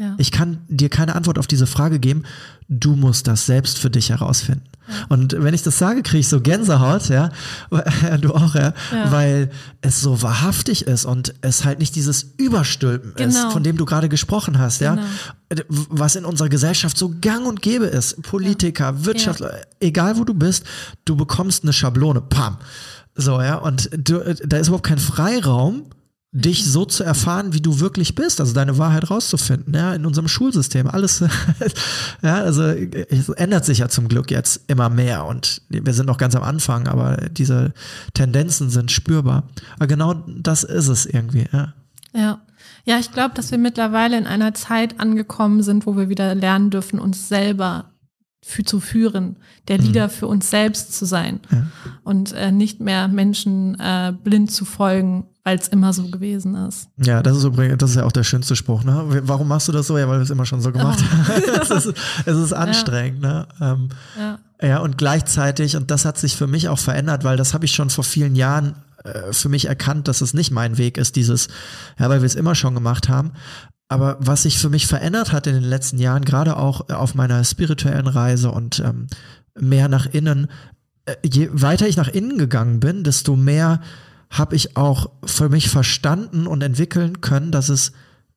Ja. 0.00 0.14
Ich 0.16 0.32
kann 0.32 0.62
dir 0.68 0.88
keine 0.88 1.14
Antwort 1.14 1.38
auf 1.38 1.46
diese 1.46 1.66
Frage 1.66 1.98
geben. 1.98 2.22
Du 2.68 2.96
musst 2.96 3.26
das 3.26 3.44
selbst 3.44 3.78
für 3.78 3.90
dich 3.90 4.08
herausfinden. 4.08 4.64
Ja. 4.88 4.94
Und 5.10 5.36
wenn 5.38 5.52
ich 5.52 5.62
das 5.62 5.78
sage, 5.78 6.02
kriege 6.02 6.20
ich 6.20 6.28
so 6.28 6.40
Gänsehaut, 6.40 7.10
ja, 7.10 7.28
du 8.20 8.34
auch, 8.34 8.54
ja, 8.54 8.72
ja, 8.92 9.12
weil 9.12 9.50
es 9.82 10.00
so 10.00 10.22
wahrhaftig 10.22 10.86
ist 10.86 11.04
und 11.04 11.34
es 11.42 11.66
halt 11.66 11.80
nicht 11.80 11.96
dieses 11.96 12.34
Überstülpen 12.38 13.12
genau. 13.14 13.28
ist, 13.28 13.52
von 13.52 13.62
dem 13.62 13.76
du 13.76 13.84
gerade 13.84 14.08
gesprochen 14.08 14.58
hast, 14.58 14.78
genau. 14.78 14.96
ja, 14.96 15.64
was 15.68 16.16
in 16.16 16.24
unserer 16.24 16.48
Gesellschaft 16.48 16.96
so 16.96 17.12
gang 17.20 17.46
und 17.46 17.60
gäbe 17.60 17.84
ist. 17.84 18.22
Politiker, 18.22 19.04
Wirtschaftler, 19.04 19.54
egal 19.80 20.16
wo 20.16 20.24
du 20.24 20.32
bist, 20.32 20.64
du 21.04 21.14
bekommst 21.14 21.64
eine 21.64 21.74
Schablone, 21.74 22.22
pam. 22.22 22.56
So, 23.14 23.40
ja, 23.40 23.56
und 23.56 23.90
du, 23.92 24.34
da 24.34 24.58
ist 24.58 24.68
überhaupt 24.68 24.86
kein 24.86 24.98
Freiraum, 24.98 25.86
dich 26.32 26.64
so 26.64 26.84
zu 26.84 27.02
erfahren, 27.02 27.52
wie 27.52 27.60
du 27.60 27.80
wirklich 27.80 28.14
bist, 28.14 28.40
also 28.40 28.54
deine 28.54 28.78
Wahrheit 28.78 29.10
rauszufinden, 29.10 29.74
ja, 29.74 29.94
in 29.94 30.06
unserem 30.06 30.28
Schulsystem. 30.28 30.86
Alles, 30.86 31.20
ja, 32.22 32.36
also 32.36 32.62
es 32.62 33.28
ändert 33.30 33.64
sich 33.64 33.78
ja 33.78 33.88
zum 33.88 34.06
Glück 34.06 34.30
jetzt 34.30 34.62
immer 34.68 34.88
mehr 34.88 35.24
und 35.26 35.62
wir 35.68 35.92
sind 35.92 36.06
noch 36.06 36.18
ganz 36.18 36.36
am 36.36 36.44
Anfang, 36.44 36.86
aber 36.86 37.16
diese 37.32 37.72
Tendenzen 38.14 38.70
sind 38.70 38.92
spürbar. 38.92 39.48
Aber 39.76 39.88
genau 39.88 40.14
das 40.28 40.62
ist 40.62 40.88
es 40.88 41.06
irgendwie, 41.06 41.46
ja. 41.52 41.74
Ja. 42.12 42.40
Ja, 42.84 42.98
ich 42.98 43.12
glaube, 43.12 43.34
dass 43.34 43.50
wir 43.50 43.58
mittlerweile 43.58 44.16
in 44.16 44.26
einer 44.26 44.54
Zeit 44.54 45.00
angekommen 45.00 45.62
sind, 45.62 45.86
wo 45.86 45.96
wir 45.96 46.08
wieder 46.08 46.34
lernen 46.34 46.70
dürfen, 46.70 46.98
uns 46.98 47.28
selber 47.28 47.90
für, 48.42 48.64
zu 48.64 48.80
führen, 48.80 49.36
der 49.68 49.78
mhm. 49.78 49.86
Leader 49.86 50.08
für 50.08 50.26
uns 50.26 50.50
selbst 50.50 50.94
zu 50.96 51.04
sein 51.04 51.40
ja. 51.50 51.66
und 52.04 52.32
äh, 52.32 52.50
nicht 52.50 52.80
mehr 52.80 53.08
Menschen 53.08 53.78
äh, 53.78 54.12
blind 54.24 54.50
zu 54.50 54.64
folgen, 54.64 55.26
weil 55.44 55.58
es 55.58 55.68
immer 55.68 55.92
so 55.92 56.08
gewesen 56.08 56.54
ist. 56.54 56.88
Ja, 56.96 57.22
das 57.22 57.36
ist 57.36 57.44
übrigens, 57.44 57.78
das 57.78 57.90
ist 57.90 57.96
ja 57.96 58.04
auch 58.04 58.12
der 58.12 58.24
schönste 58.24 58.56
Spruch. 58.56 58.84
Ne? 58.84 59.22
Warum 59.24 59.48
machst 59.48 59.68
du 59.68 59.72
das 59.72 59.86
so? 59.86 59.98
Ja, 59.98 60.08
weil 60.08 60.18
wir 60.18 60.22
es 60.22 60.30
immer 60.30 60.46
schon 60.46 60.60
so 60.60 60.72
gemacht 60.72 61.02
oh. 61.02 61.28
haben. 61.28 61.42
es, 61.62 61.70
ist, 61.70 61.94
es 62.24 62.36
ist 62.36 62.52
anstrengend. 62.52 63.22
Ja. 63.22 63.30
Ne? 63.30 63.48
Ähm, 63.60 63.88
ja. 64.18 64.38
ja, 64.66 64.78
und 64.78 64.96
gleichzeitig, 64.96 65.76
und 65.76 65.90
das 65.90 66.04
hat 66.04 66.18
sich 66.18 66.36
für 66.36 66.46
mich 66.46 66.68
auch 66.68 66.78
verändert, 66.78 67.24
weil 67.24 67.36
das 67.36 67.54
habe 67.54 67.64
ich 67.64 67.72
schon 67.72 67.90
vor 67.90 68.04
vielen 68.04 68.36
Jahren 68.36 68.74
äh, 69.04 69.32
für 69.32 69.48
mich 69.48 69.66
erkannt, 69.66 70.08
dass 70.08 70.20
es 70.20 70.34
nicht 70.34 70.50
mein 70.50 70.78
Weg 70.78 70.98
ist, 70.98 71.16
dieses, 71.16 71.48
ja, 71.98 72.08
weil 72.08 72.20
wir 72.20 72.26
es 72.26 72.34
immer 72.34 72.54
schon 72.54 72.74
gemacht 72.74 73.08
haben. 73.08 73.32
Aber 73.90 74.16
was 74.20 74.44
sich 74.44 74.56
für 74.56 74.70
mich 74.70 74.86
verändert 74.86 75.32
hat 75.32 75.48
in 75.48 75.54
den 75.54 75.64
letzten 75.64 75.98
Jahren, 75.98 76.24
gerade 76.24 76.56
auch 76.56 76.88
auf 76.90 77.16
meiner 77.16 77.42
spirituellen 77.42 78.06
Reise 78.06 78.52
und 78.52 78.78
ähm, 78.78 79.08
mehr 79.58 79.88
nach 79.88 80.06
innen, 80.06 80.46
äh, 81.06 81.16
je 81.24 81.50
weiter 81.52 81.88
ich 81.88 81.96
nach 81.96 82.06
innen 82.06 82.38
gegangen 82.38 82.78
bin, 82.78 83.02
desto 83.02 83.34
mehr 83.34 83.80
habe 84.30 84.54
ich 84.54 84.76
auch 84.76 85.10
für 85.24 85.48
mich 85.48 85.68
verstanden 85.68 86.46
und 86.46 86.62
entwickeln 86.62 87.20
können, 87.20 87.50
dass 87.50 87.68
es, 87.68 87.90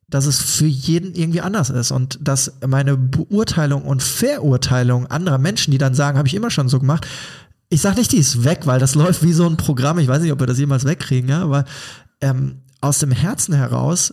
dass 0.08 0.26
es 0.26 0.42
für 0.42 0.66
jeden 0.66 1.14
irgendwie 1.14 1.40
anders 1.40 1.70
ist 1.70 1.92
und 1.92 2.18
dass 2.20 2.54
meine 2.66 2.96
Beurteilung 2.96 3.84
und 3.84 4.02
Verurteilung 4.02 5.06
anderer 5.06 5.38
Menschen, 5.38 5.70
die 5.70 5.78
dann 5.78 5.94
sagen, 5.94 6.18
habe 6.18 6.26
ich 6.26 6.34
immer 6.34 6.50
schon 6.50 6.68
so 6.68 6.80
gemacht, 6.80 7.06
ich 7.68 7.80
sage 7.80 7.98
nicht, 7.98 8.10
die 8.10 8.18
ist 8.18 8.42
weg, 8.42 8.62
weil 8.64 8.80
das 8.80 8.94
läuft 8.96 9.22
wie 9.22 9.32
so 9.32 9.46
ein 9.46 9.56
Programm. 9.56 10.00
Ich 10.00 10.08
weiß 10.08 10.20
nicht, 10.20 10.32
ob 10.32 10.40
wir 10.40 10.48
das 10.48 10.58
jemals 10.58 10.84
wegkriegen, 10.84 11.30
ja, 11.30 11.42
aber 11.44 11.64
ähm, 12.20 12.56
aus 12.80 12.98
dem 12.98 13.12
Herzen 13.12 13.54
heraus 13.54 14.12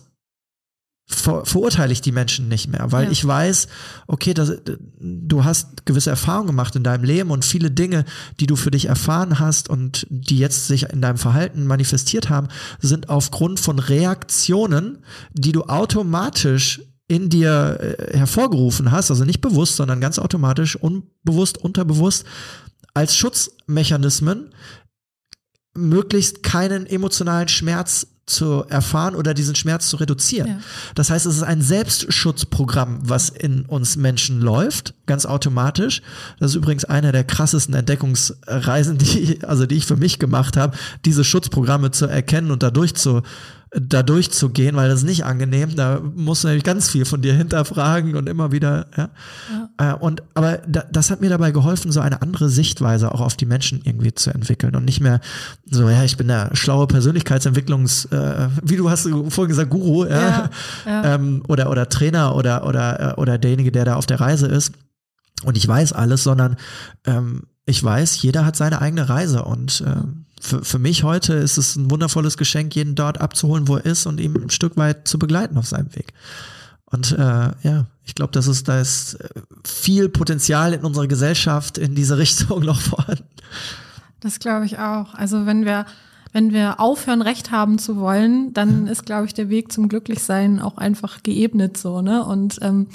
ver 1.14 1.44
verurteile 1.44 1.92
ich 1.92 2.00
die 2.00 2.12
Menschen 2.12 2.48
nicht 2.48 2.68
mehr, 2.68 2.90
weil 2.92 3.04
Ja. 3.04 3.10
ich 3.10 3.26
weiß, 3.26 3.68
okay, 4.06 4.34
das, 4.34 4.52
du 5.00 5.44
hast 5.44 5.86
gewisse 5.86 6.10
Erfahrungen 6.10 6.48
gemacht 6.48 6.74
in 6.76 6.82
deinem 6.82 7.04
Leben 7.04 7.30
und 7.30 7.44
viele 7.44 7.70
Dinge, 7.70 8.04
die 8.40 8.46
du 8.46 8.56
für 8.56 8.70
dich 8.70 8.86
erfahren 8.86 9.38
hast 9.38 9.68
und 9.68 10.06
die 10.10 10.38
jetzt 10.38 10.66
sich 10.66 10.84
in 10.90 11.00
deinem 11.00 11.18
Verhalten 11.18 11.66
manifestiert 11.66 12.28
haben, 12.30 12.48
sind 12.80 13.08
aufgrund 13.08 13.60
von 13.60 13.78
Reaktionen, 13.78 14.98
die 15.32 15.52
du 15.52 15.64
automatisch 15.64 16.80
in 17.08 17.28
dir 17.28 17.78
äh, 17.80 18.16
hervorgerufen 18.16 18.90
hast, 18.90 19.10
also 19.10 19.24
nicht 19.24 19.40
bewusst, 19.40 19.76
sondern 19.76 20.00
ganz 20.00 20.18
automatisch, 20.18 20.76
unbewusst, 20.76 21.58
unterbewusst, 21.58 22.24
als 22.94 23.16
Schutzmechanismen 23.16 24.50
möglichst 25.74 26.42
keinen 26.42 26.86
emotionalen 26.86 27.48
Schmerz 27.48 28.06
zu 28.26 28.64
erfahren 28.68 29.14
oder 29.16 29.34
diesen 29.34 29.54
Schmerz 29.56 29.88
zu 29.88 29.96
reduzieren. 29.96 30.46
Ja. 30.48 30.58
Das 30.94 31.10
heißt, 31.10 31.26
es 31.26 31.36
ist 31.36 31.42
ein 31.42 31.60
Selbstschutzprogramm, 31.60 33.00
was 33.02 33.28
in 33.30 33.62
uns 33.66 33.96
Menschen 33.96 34.40
läuft, 34.40 34.94
ganz 35.06 35.26
automatisch. 35.26 36.02
Das 36.38 36.52
ist 36.52 36.56
übrigens 36.56 36.84
eine 36.84 37.12
der 37.12 37.24
krassesten 37.24 37.74
Entdeckungsreisen, 37.74 38.98
die, 38.98 39.18
ich- 39.18 39.48
also 39.48 39.66
die 39.66 39.76
ich 39.76 39.86
für 39.86 39.96
mich 39.96 40.18
gemacht 40.18 40.56
habe, 40.56 40.76
diese 41.04 41.24
Schutzprogramme 41.24 41.90
zu 41.90 42.06
erkennen 42.06 42.50
und 42.50 42.62
dadurch 42.62 42.94
zu 42.94 43.22
da 43.74 44.02
durchzugehen, 44.02 44.76
weil 44.76 44.88
das 44.90 45.00
ist 45.00 45.06
nicht 45.06 45.24
angenehm. 45.24 45.74
Da 45.74 46.00
musst 46.14 46.44
du 46.44 46.48
nämlich 46.48 46.64
ganz 46.64 46.90
viel 46.90 47.06
von 47.06 47.22
dir 47.22 47.32
hinterfragen 47.32 48.16
und 48.16 48.28
immer 48.28 48.52
wieder, 48.52 48.86
ja. 48.96 49.08
Äh, 49.78 49.94
und 49.94 50.22
aber 50.34 50.58
da, 50.66 50.84
das 50.90 51.10
hat 51.10 51.22
mir 51.22 51.30
dabei 51.30 51.52
geholfen, 51.52 51.90
so 51.90 52.00
eine 52.00 52.20
andere 52.20 52.50
Sichtweise 52.50 53.12
auch 53.12 53.20
auf 53.20 53.36
die 53.36 53.46
Menschen 53.46 53.80
irgendwie 53.84 54.12
zu 54.12 54.30
entwickeln 54.30 54.76
und 54.76 54.84
nicht 54.84 55.00
mehr 55.00 55.20
so, 55.64 55.88
ja, 55.88 56.04
ich 56.04 56.18
bin 56.18 56.28
der 56.28 56.50
schlaue 56.54 56.86
Persönlichkeitsentwicklungs, 56.86 58.06
äh, 58.06 58.48
wie 58.62 58.76
du 58.76 58.90
hast 58.90 59.08
vorhin 59.08 59.48
gesagt, 59.48 59.70
Guru, 59.70 60.04
ja, 60.04 60.10
Ja, 60.20 60.50
ja. 60.86 61.02
Ähm, 61.14 61.42
oder 61.48 61.70
oder 61.70 61.88
Trainer 61.88 62.36
oder 62.36 62.66
oder 62.66 63.12
äh, 63.16 63.20
oder 63.20 63.38
derjenige, 63.38 63.72
der 63.72 63.84
da 63.84 63.96
auf 63.96 64.06
der 64.06 64.20
Reise 64.20 64.46
ist 64.46 64.72
und 65.44 65.56
ich 65.56 65.66
weiß 65.66 65.92
alles, 65.92 66.22
sondern 66.22 66.56
ähm, 67.06 67.44
ich 67.64 67.82
weiß, 67.82 68.20
jeder 68.22 68.44
hat 68.44 68.56
seine 68.56 68.80
eigene 68.80 69.08
Reise 69.08 69.44
und 69.44 69.82
ähm, 69.86 70.21
für, 70.42 70.64
für 70.64 70.78
mich 70.80 71.04
heute 71.04 71.34
ist 71.34 71.56
es 71.56 71.76
ein 71.76 71.90
wundervolles 71.90 72.36
Geschenk, 72.36 72.74
jeden 72.74 72.96
dort 72.96 73.20
abzuholen, 73.20 73.68
wo 73.68 73.76
er 73.76 73.86
ist 73.86 74.06
und 74.06 74.18
ihm 74.18 74.34
ein 74.34 74.50
Stück 74.50 74.76
weit 74.76 75.06
zu 75.06 75.18
begleiten 75.18 75.56
auf 75.56 75.68
seinem 75.68 75.94
Weg. 75.94 76.12
Und 76.84 77.12
äh, 77.12 77.52
ja, 77.62 77.86
ich 78.04 78.16
glaube, 78.16 78.32
dass 78.32 78.48
es 78.48 78.64
da 78.64 78.80
ist 78.80 79.14
äh, 79.14 79.28
viel 79.64 80.08
Potenzial 80.08 80.72
in 80.72 80.84
unserer 80.84 81.06
Gesellschaft 81.06 81.78
in 81.78 81.94
diese 81.94 82.18
Richtung 82.18 82.64
noch 82.64 82.80
vorhanden. 82.80 83.24
Das 84.20 84.40
glaube 84.40 84.66
ich 84.66 84.78
auch. 84.78 85.14
Also 85.14 85.46
wenn 85.46 85.64
wir, 85.64 85.86
wenn 86.32 86.52
wir 86.52 86.80
aufhören, 86.80 87.22
Recht 87.22 87.52
haben 87.52 87.78
zu 87.78 87.96
wollen, 87.96 88.52
dann 88.52 88.88
ist, 88.88 89.06
glaube 89.06 89.26
ich, 89.26 89.34
der 89.34 89.48
Weg 89.48 89.70
zum 89.70 89.88
Glücklichsein 89.88 90.60
auch 90.60 90.76
einfach 90.76 91.22
geebnet 91.22 91.76
so, 91.76 92.02
ne? 92.02 92.24
Und 92.24 92.58
ähm, 92.62 92.88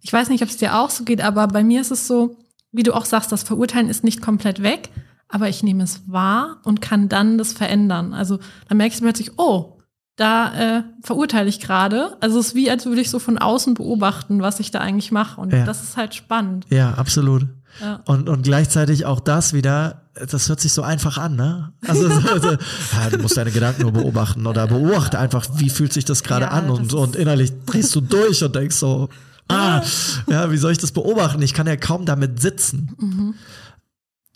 ich 0.00 0.12
weiß 0.12 0.28
nicht, 0.28 0.42
ob 0.42 0.48
es 0.48 0.58
dir 0.58 0.78
auch 0.78 0.90
so 0.90 1.02
geht, 1.02 1.22
aber 1.22 1.48
bei 1.48 1.64
mir 1.64 1.80
ist 1.80 1.90
es 1.90 2.06
so, 2.06 2.36
wie 2.70 2.84
du 2.84 2.92
auch 2.92 3.04
sagst, 3.04 3.32
das 3.32 3.42
Verurteilen 3.42 3.88
ist 3.88 4.04
nicht 4.04 4.22
komplett 4.22 4.62
weg, 4.62 4.90
aber 5.28 5.48
ich 5.48 5.62
nehme 5.62 5.82
es 5.84 6.02
wahr 6.06 6.58
und 6.64 6.80
kann 6.80 7.08
dann 7.08 7.38
das 7.38 7.52
verändern. 7.52 8.14
Also 8.14 8.38
dann 8.68 8.78
merke 8.78 8.94
ich 8.94 9.00
plötzlich, 9.00 9.32
oh, 9.38 9.78
da 10.16 10.78
äh, 10.78 10.82
verurteile 11.02 11.48
ich 11.48 11.58
gerade. 11.60 12.16
Also 12.20 12.38
es 12.38 12.48
ist 12.48 12.54
wie, 12.54 12.70
als 12.70 12.86
würde 12.86 13.00
ich 13.00 13.10
so 13.10 13.18
von 13.18 13.36
außen 13.38 13.74
beobachten, 13.74 14.42
was 14.42 14.60
ich 14.60 14.70
da 14.70 14.78
eigentlich 14.78 15.10
mache. 15.10 15.40
Und 15.40 15.52
Ja. 15.52 15.64
das 15.64 15.82
ist 15.82 15.96
halt 15.96 16.14
spannend. 16.14 16.66
Ja, 16.70 16.94
absolut. 16.94 17.46
Ja. 17.80 18.00
Und, 18.04 18.28
und 18.28 18.42
gleichzeitig 18.42 19.06
auch 19.06 19.18
das 19.18 19.52
wieder, 19.54 20.02
das 20.30 20.48
hört 20.48 20.60
sich 20.60 20.72
so 20.72 20.82
einfach 20.82 21.18
an, 21.18 21.34
ne? 21.34 21.72
Also, 21.88 22.08
so, 22.08 22.20
so, 22.38 22.50
ja, 22.52 23.10
du 23.10 23.18
musst 23.18 23.36
deine 23.36 23.50
Gedanken 23.50 23.82
nur 23.82 23.90
beobachten 23.92 24.46
oder 24.46 24.68
beobachte 24.68 25.18
einfach, 25.18 25.44
wie 25.56 25.68
fühlt 25.70 25.92
sich 25.92 26.04
das 26.04 26.22
gerade 26.22 26.44
Ja, 26.44 26.50
an 26.52 26.68
das 26.68 26.78
und, 26.78 26.94
und 26.94 27.16
innerlich 27.16 27.52
drehst 27.66 27.92
du 27.96 28.00
durch 28.00 28.44
und 28.44 28.54
denkst 28.54 28.76
so, 28.76 29.08
ah, 29.48 29.82
ja, 30.28 30.52
wie 30.52 30.56
soll 30.56 30.70
ich 30.70 30.78
das 30.78 30.92
beobachten? 30.92 31.42
Ich 31.42 31.52
kann 31.54 31.66
ja 31.66 31.76
kaum 31.76 32.04
damit 32.06 32.40
sitzen. 32.40 33.34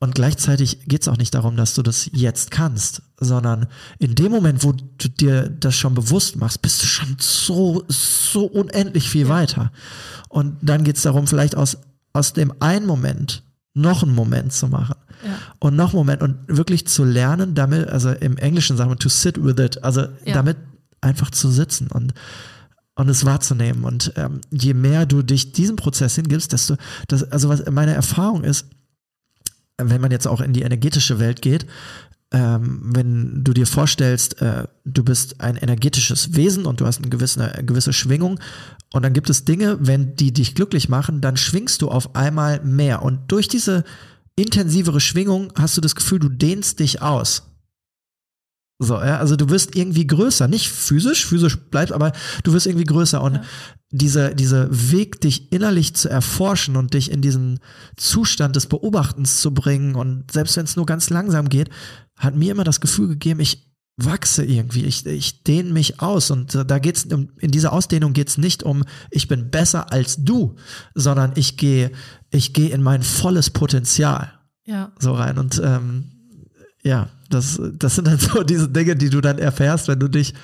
Und 0.00 0.14
gleichzeitig 0.14 0.85
geht 0.87 1.02
es 1.02 1.09
auch 1.09 1.17
nicht 1.17 1.35
darum, 1.35 1.57
dass 1.57 1.75
du 1.75 1.83
das 1.83 2.09
jetzt 2.12 2.52
kannst, 2.52 3.02
sondern 3.19 3.67
in 3.99 4.14
dem 4.14 4.31
Moment, 4.31 4.62
wo 4.62 4.73
du 4.73 5.09
dir 5.09 5.49
das 5.49 5.75
schon 5.75 5.95
bewusst 5.95 6.37
machst, 6.37 6.62
bist 6.62 6.83
du 6.83 6.87
schon 6.87 7.17
so, 7.19 7.85
so 7.88 8.45
unendlich 8.45 9.11
viel 9.11 9.28
weiter. 9.28 9.73
Und 10.28 10.57
dann 10.62 10.85
geht 10.85 10.97
es 10.97 11.02
darum, 11.02 11.26
vielleicht 11.26 11.57
aus, 11.57 11.78
aus 12.12 12.33
dem 12.33 12.52
einen 12.61 12.87
Moment 12.87 13.43
noch 13.75 14.05
einen 14.05 14.14
Moment 14.14 14.52
zu 14.52 14.69
machen. 14.69 14.95
Ja. 15.25 15.31
Und 15.59 15.75
noch 15.75 15.88
einen 15.90 15.99
Moment 15.99 16.23
und 16.23 16.37
wirklich 16.47 16.87
zu 16.87 17.02
lernen, 17.05 17.57
damit, 17.57 17.88
also 17.88 18.11
im 18.11 18.37
Englischen 18.37 18.76
sagen 18.76 18.90
wir 18.90 18.97
to 18.97 19.09
sit 19.09 19.43
with 19.43 19.59
it, 19.59 19.83
also 19.83 20.02
Ja. 20.25 20.35
damit 20.35 20.59
einfach 21.00 21.31
zu 21.31 21.50
sitzen 21.50 21.88
und 21.88 22.14
und 22.95 23.09
es 23.09 23.25
wahrzunehmen. 23.25 23.85
Und 23.85 24.12
ähm, 24.17 24.40
je 24.50 24.75
mehr 24.75 25.07
du 25.07 25.23
dich 25.23 25.52
diesem 25.52 25.76
Prozess 25.76 26.17
hingibst, 26.17 26.52
desto, 26.52 26.75
das, 27.07 27.23
also 27.31 27.49
was 27.49 27.64
meine 27.71 27.95
Erfahrung 27.95 28.43
ist, 28.43 28.67
wenn 29.78 30.00
man 30.00 30.11
jetzt 30.11 30.26
auch 30.26 30.40
in 30.40 30.52
die 30.52 30.62
energetische 30.62 31.18
Welt 31.18 31.42
geht, 31.42 31.66
ähm, 32.30 32.80
wenn 32.82 33.42
du 33.42 33.54
dir 33.54 33.66
vorstellst, 33.66 34.42
äh, 34.42 34.66
du 34.85 35.02
bist 35.02 35.40
ein 35.40 35.56
energetisches 35.56 36.37
Wesen 36.37 36.66
und 36.66 36.80
du 36.80 36.87
hast 36.87 36.99
eine 36.99 37.08
gewisse, 37.08 37.52
eine 37.52 37.64
gewisse 37.64 37.94
Schwingung 37.94 38.38
und 38.92 39.02
dann 39.02 39.14
gibt 39.14 39.30
es 39.30 39.47
Dinge, 39.47 39.78
wenn 39.80 40.14
die 40.14 40.32
dich 40.32 40.54
glücklich 40.54 40.90
machen, 40.90 41.23
dann 41.23 41.38
schwingst 41.38 41.80
du 41.80 41.88
auf 41.88 42.14
einmal 42.14 42.61
mehr 42.62 43.02
und 43.02 43.20
durch 43.28 43.49
diese 43.49 43.85
intensivere 44.37 45.00
Schwingung 45.00 45.52
hast 45.56 45.76
du 45.76 45.80
das 45.80 45.94
Gefühl, 45.94 46.18
du 46.18 46.28
dehnst 46.28 46.80
dich 46.80 47.00
aus. 47.00 47.48
So, 48.80 48.94
ja, 48.94 49.18
also 49.18 49.35
du 49.35 49.49
wirst 49.50 49.75
irgendwie 49.75 50.06
größer, 50.06 50.47
nicht 50.47 50.68
physisch, 50.68 51.26
physisch 51.26 51.56
bleibt, 51.56 51.90
aber 51.90 52.12
du 52.44 52.52
wirst 52.52 52.66
irgendwie 52.66 52.85
größer. 52.87 53.20
Und 53.20 53.35
Ja. 53.37 53.42
dieser, 53.90 54.35
dieser 54.35 54.68
Weg, 54.92 55.20
dich 55.20 55.50
innerlich 55.52 55.94
zu 55.94 56.08
erforschen 56.08 56.76
und 56.76 56.94
dich 56.94 57.11
in 57.11 57.20
diesen 57.23 57.58
Zustand 57.97 58.54
des 58.54 58.66
Beobachtens 58.66 59.40
zu 59.40 59.52
bringen 59.52 59.94
und 59.97 60.30
selbst 60.30 60.56
wenn 60.56 60.64
es 60.64 60.76
nur 60.76 60.87
ganz 60.87 61.11
langsam 61.11 61.49
geht, 61.49 61.70
hat 62.16 62.37
mir 62.37 62.52
immer 62.52 62.64
das 62.64 62.80
Gefühl 62.80 63.08
gegeben, 63.08 63.40
ich 63.40 63.66
wachse 63.97 64.44
irgendwie, 64.44 64.85
ich, 64.85 65.04
ich 65.06 65.42
dehne 65.42 65.73
mich 65.73 66.00
aus. 66.00 66.30
Und 66.30 66.54
äh, 66.54 66.64
da 66.64 66.78
geht's 66.78 67.04
um, 67.06 67.30
in 67.38 67.50
dieser 67.50 67.73
Ausdehnung 67.73 68.12
geht's 68.12 68.38
nicht 68.38 68.62
um, 68.62 68.85
ich 69.11 69.26
bin 69.26 69.50
besser 69.50 69.92
als 69.92 70.23
du, 70.23 70.54
sondern 70.94 71.32
ich 71.35 71.56
gehe, 71.56 71.90
ich 72.30 72.52
gehe 72.52 72.68
in 72.70 72.82
mein 72.82 73.02
volles 73.02 73.50
Potenzial 73.50 74.32
Ja. 74.64 74.92
so 75.00 75.14
rein. 75.14 75.37
Und 75.38 75.61
ähm, 75.64 76.12
ja, 76.85 77.08
das, 77.28 77.61
das 77.75 77.97
sind 77.97 78.06
dann 78.06 78.18
so 78.18 78.42
diese 78.42 78.68
Dinge, 78.68 78.97
die 78.97 79.11
du 79.11 79.20
dann 79.20 79.38
erfährst, 79.38 79.88
wenn 79.88 79.99
du 79.99 80.08
dich, 80.08 80.35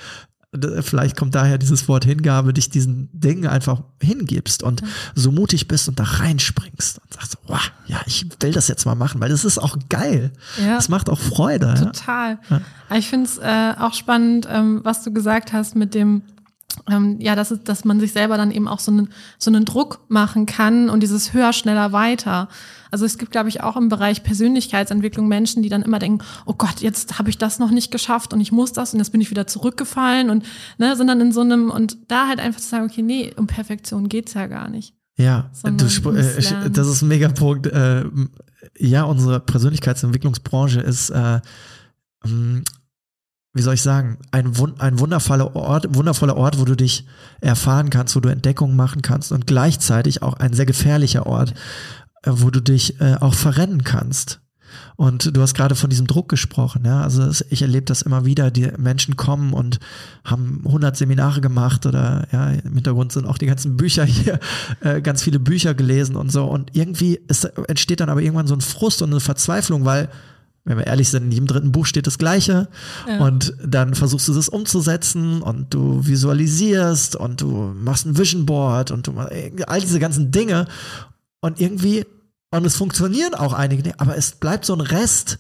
vielleicht 0.82 1.16
kommt 1.16 1.34
daher 1.34 1.58
dieses 1.58 1.88
Wort 1.88 2.04
Hingabe, 2.04 2.52
dich 2.52 2.70
diesen 2.70 3.08
Dingen 3.12 3.46
einfach 3.46 3.82
hingibst 4.00 4.62
und 4.62 4.82
so 5.14 5.32
mutig 5.32 5.66
bist 5.66 5.88
und 5.88 5.98
da 5.98 6.04
reinspringst 6.04 7.00
und 7.00 7.12
sagst, 7.12 7.38
wow, 7.46 7.60
ja, 7.86 8.00
ich 8.06 8.26
will 8.40 8.52
das 8.52 8.68
jetzt 8.68 8.86
mal 8.86 8.94
machen, 8.94 9.20
weil 9.20 9.30
das 9.30 9.44
ist 9.44 9.58
auch 9.58 9.76
geil. 9.88 10.32
Ja. 10.60 10.76
Das 10.76 10.88
macht 10.88 11.10
auch 11.10 11.18
Freude. 11.18 11.66
Ja? 11.66 11.86
Total. 11.86 12.38
Aber 12.48 12.98
Ich 12.98 13.08
finde 13.08 13.26
es 13.26 13.38
äh, 13.38 13.74
auch 13.78 13.94
spannend, 13.94 14.46
ähm, 14.48 14.80
was 14.84 15.02
du 15.02 15.12
gesagt 15.12 15.52
hast 15.52 15.74
mit 15.74 15.94
dem, 15.94 16.22
ähm, 16.90 17.18
ja, 17.20 17.34
dass, 17.34 17.50
es, 17.50 17.62
dass 17.62 17.84
man 17.84 18.00
sich 18.00 18.12
selber 18.12 18.36
dann 18.36 18.50
eben 18.50 18.68
auch 18.68 18.80
so 18.80 18.92
einen, 18.92 19.08
so 19.38 19.50
einen 19.50 19.64
Druck 19.64 20.00
machen 20.08 20.46
kann 20.46 20.90
und 20.90 21.02
dieses 21.02 21.32
höher, 21.32 21.52
schneller, 21.52 21.92
weiter. 21.92 22.48
Also 22.90 23.04
es 23.04 23.18
gibt, 23.18 23.32
glaube 23.32 23.48
ich, 23.48 23.62
auch 23.62 23.76
im 23.76 23.88
Bereich 23.88 24.22
Persönlichkeitsentwicklung 24.22 25.26
Menschen, 25.26 25.62
die 25.62 25.68
dann 25.68 25.82
immer 25.82 25.98
denken, 25.98 26.24
oh 26.46 26.54
Gott, 26.54 26.80
jetzt 26.80 27.18
habe 27.18 27.30
ich 27.30 27.38
das 27.38 27.58
noch 27.58 27.70
nicht 27.70 27.90
geschafft 27.90 28.32
und 28.32 28.40
ich 28.40 28.52
muss 28.52 28.72
das 28.72 28.92
und 28.92 29.00
jetzt 29.00 29.10
bin 29.10 29.20
ich 29.20 29.30
wieder 29.30 29.46
zurückgefallen 29.46 30.30
und 30.30 30.44
ne, 30.78 30.96
sind 30.96 31.08
dann 31.08 31.20
in 31.20 31.32
so 31.32 31.40
einem, 31.40 31.70
und 31.70 31.96
da 32.08 32.28
halt 32.28 32.40
einfach 32.40 32.60
zu 32.60 32.68
sagen, 32.68 32.86
okay, 32.90 33.02
nee, 33.02 33.32
um 33.36 33.46
Perfektion 33.46 34.08
geht's 34.08 34.34
ja 34.34 34.46
gar 34.46 34.68
nicht. 34.68 34.94
Ja, 35.16 35.50
Sondern 35.52 35.88
du, 35.88 36.10
äh, 36.10 36.70
das 36.70 36.88
ist 36.88 37.02
ein 37.02 37.08
Megapunkt. 37.08 37.66
Äh, 37.66 38.04
ja, 38.78 39.04
unsere 39.04 39.40
Persönlichkeitsentwicklungsbranche 39.40 40.80
ist, 40.80 41.10
äh, 41.10 41.40
wie 43.54 43.62
soll 43.62 43.75
ich 43.75 43.82
sagen, 43.82 44.18
ein, 44.32 44.58
wun 44.58 44.75
ein 44.78 44.99
wundervoller 44.99 45.54
Ort, 45.54 45.94
wundervoller 45.94 46.37
Ort, 46.37 46.58
wo 46.58 46.64
du 46.64 46.75
dich 46.75 47.06
erfahren 47.40 47.88
kannst, 47.88 48.16
wo 48.16 48.20
du 48.20 48.28
Entdeckungen 48.28 48.76
machen 48.76 49.00
kannst 49.00 49.30
und 49.30 49.46
gleichzeitig 49.46 50.23
auch 50.23 50.34
ein 50.34 50.52
sehr 50.52 50.66
gefährlicher 50.66 51.26
Ort, 51.26 51.54
äh, 52.25 52.30
wo 52.32 52.50
du 52.50 52.61
dich 52.61 53.00
äh, 53.00 53.14
auch 53.20 53.34
verrennen 53.34 53.84
kannst. 53.84 54.40
Und 54.96 55.37
du 55.37 55.40
hast 55.40 55.54
gerade 55.54 55.76
von 55.76 55.88
diesem 55.88 56.08
Druck 56.08 56.28
gesprochen, 56.28 56.82
ja. 56.84 57.02
Also 57.02 57.30
ich 57.49 57.62
erlebe 57.62 57.84
das 57.84 58.02
immer 58.02 58.25
wieder. 58.25 58.50
Die 58.50 58.73
Menschen 58.76 59.16
kommen 59.16 59.52
und 59.52 59.78
haben 60.25 60.62
100 60.66 60.96
Seminare 60.96 61.40
gemacht 61.40 61.87
oder 61.87 62.26
ja, 62.32 62.50
im 62.50 62.75
Hintergrund 62.75 63.12
sind 63.12 63.26
auch 63.26 63.38
die 63.38 63.46
ganzen 63.46 63.76
Bücher 63.76 64.04
hier, 64.04 64.40
äh, 64.80 65.00
ganz 65.00 65.23
viele 65.23 65.38
Bücher 65.38 65.75
gelesen 65.75 66.16
und 66.16 66.32
so. 66.32 66.44
Und 66.44 66.75
irgendwie 66.75 67.20
ist, 67.28 67.44
entsteht 67.44 68.00
dann 68.00 68.08
aber 68.08 68.23
irgendwann 68.23 68.49
so 68.49 68.54
ein 68.54 68.61
Frust 68.61 69.00
und 69.02 69.11
eine 69.11 69.20
Verzweiflung, 69.20 69.84
weil 69.84 70.08
wenn 70.64 70.78
wir 70.78 70.87
ehrlich 70.87 71.11
sind, 71.11 71.25
in 71.25 71.33
jedem 71.33 71.47
dritten 71.47 71.73
Buch 71.73 71.85
steht 71.87 72.06
das 72.06 72.16
Gleiche. 72.18 72.68
Ja. 73.06 73.18
Und 73.18 73.54
dann 73.64 73.94
versuchst 73.94 74.28
du 74.28 74.35
das 74.35 74.49
umzusetzen 74.49 75.42
und 75.42 75.73
du 75.75 76.06
visualisierst 76.06 77.16
und 77.16 77.40
du 77.42 77.75
machst 77.76 78.06
ein 78.06 78.16
Vision 78.16 78.47
Board 78.47 78.90
und 78.90 79.06
du 79.06 79.12
machst 79.12 79.33
all 79.66 79.80
diese 79.80 80.00
ganzen 80.00 80.30
Dinge. 80.30 80.66
Und 81.40 81.61
irgendwie, 81.61 82.06
und 82.50 82.64
es 82.64 82.76
funktionieren 82.76 83.35
auch 83.35 83.52
einige, 83.52 83.83
Dinge, 83.83 84.00
aber 84.00 84.16
es 84.16 84.33
bleibt 84.33 84.64
so 84.64 84.73
ein 84.75 84.80
Rest, 84.80 85.38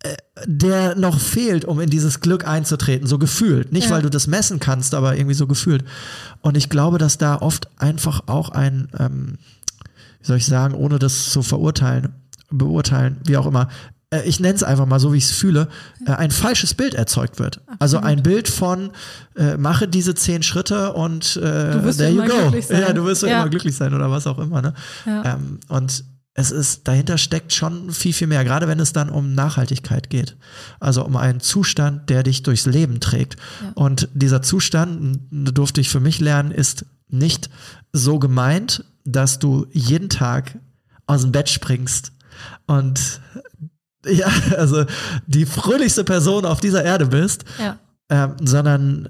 äh, 0.00 0.14
der 0.46 0.94
noch 0.94 1.18
fehlt, 1.18 1.64
um 1.64 1.80
in 1.80 1.88
dieses 1.88 2.20
Glück 2.20 2.46
einzutreten, 2.46 3.06
so 3.06 3.18
gefühlt. 3.18 3.72
Nicht, 3.72 3.86
Ja. 3.88 3.92
weil 3.92 4.02
du 4.02 4.10
das 4.10 4.26
messen 4.26 4.60
kannst, 4.60 4.92
aber 4.94 5.16
irgendwie 5.16 5.34
so 5.34 5.46
gefühlt. 5.46 5.84
Und 6.42 6.58
ich 6.58 6.68
glaube, 6.68 6.98
dass 6.98 7.16
da 7.16 7.36
oft 7.36 7.68
einfach 7.80 8.24
auch 8.26 8.50
ein, 8.50 8.88
ähm, 8.98 9.38
wie 10.20 10.26
soll 10.26 10.36
ich 10.36 10.44
sagen, 10.46 10.74
ohne 10.74 10.98
das 10.98 11.30
zu 11.30 11.42
verurteilen, 11.42 12.12
beurteilen, 12.50 13.18
wie 13.24 13.38
auch 13.38 13.46
immer, 13.46 13.68
äh, 14.12 14.22
ich 14.24 14.38
nenne 14.38 14.54
es 14.54 14.62
einfach 14.62 14.86
mal 14.86 15.00
so, 15.00 15.12
wie 15.12 15.18
ich 15.18 15.24
es 15.24 15.32
fühle, 15.32 15.68
äh, 16.06 16.12
ein 16.12 16.30
falsches 16.30 16.74
Bild 16.74 16.94
erzeugt 16.94 17.38
wird. 17.38 17.60
Also 17.78 17.98
ein 17.98 18.22
Bild 18.22 18.48
von, 18.48 18.90
äh, 19.36 19.56
mache 19.56 19.88
diese 19.88 20.14
zehn 20.14 20.42
Schritte 20.42 20.92
und 20.92 21.36
äh, 21.36 21.40
there 21.40 22.10
you 22.10 22.22
immer 22.22 22.28
go. 22.28 22.56
Ja, 22.70 22.92
du 22.92 23.04
wirst 23.04 23.22
ja 23.22 23.40
immer 23.40 23.48
glücklich 23.48 23.74
sein 23.74 23.94
oder 23.94 24.10
was 24.10 24.26
auch 24.26 24.38
immer. 24.38 24.62
Ne? 24.62 24.74
Ja. 25.06 25.34
Ähm, 25.34 25.60
und 25.68 26.04
es 26.34 26.50
ist, 26.50 26.88
dahinter 26.88 27.18
steckt 27.18 27.52
schon 27.52 27.90
viel, 27.90 28.12
viel 28.12 28.26
mehr, 28.26 28.44
gerade 28.44 28.66
wenn 28.66 28.80
es 28.80 28.92
dann 28.92 29.10
um 29.10 29.34
Nachhaltigkeit 29.34 30.08
geht. 30.08 30.36
Also 30.80 31.04
um 31.04 31.16
einen 31.16 31.40
Zustand, 31.40 32.08
der 32.08 32.22
dich 32.22 32.42
durchs 32.42 32.64
Leben 32.64 33.00
trägt. 33.00 33.36
Ja. 33.62 33.72
Und 33.74 34.08
dieser 34.14 34.40
Zustand, 34.40 35.20
durfte 35.30 35.80
ich 35.82 35.90
für 35.90 36.00
mich 36.00 36.20
lernen, 36.20 36.50
ist 36.50 36.86
nicht 37.08 37.50
so 37.92 38.18
gemeint, 38.18 38.84
dass 39.04 39.38
du 39.38 39.66
jeden 39.72 40.08
Tag 40.08 40.58
aus 41.06 41.22
dem 41.22 41.32
Bett 41.32 41.50
springst 41.50 42.12
und 42.66 43.20
ja, 44.06 44.28
also 44.56 44.84
die 45.26 45.46
fröhlichste 45.46 46.04
Person 46.04 46.44
auf 46.44 46.60
dieser 46.60 46.84
Erde 46.84 47.06
bist, 47.06 47.44
Ja. 47.58 47.78
ähm, 48.10 48.34
sondern 48.44 49.06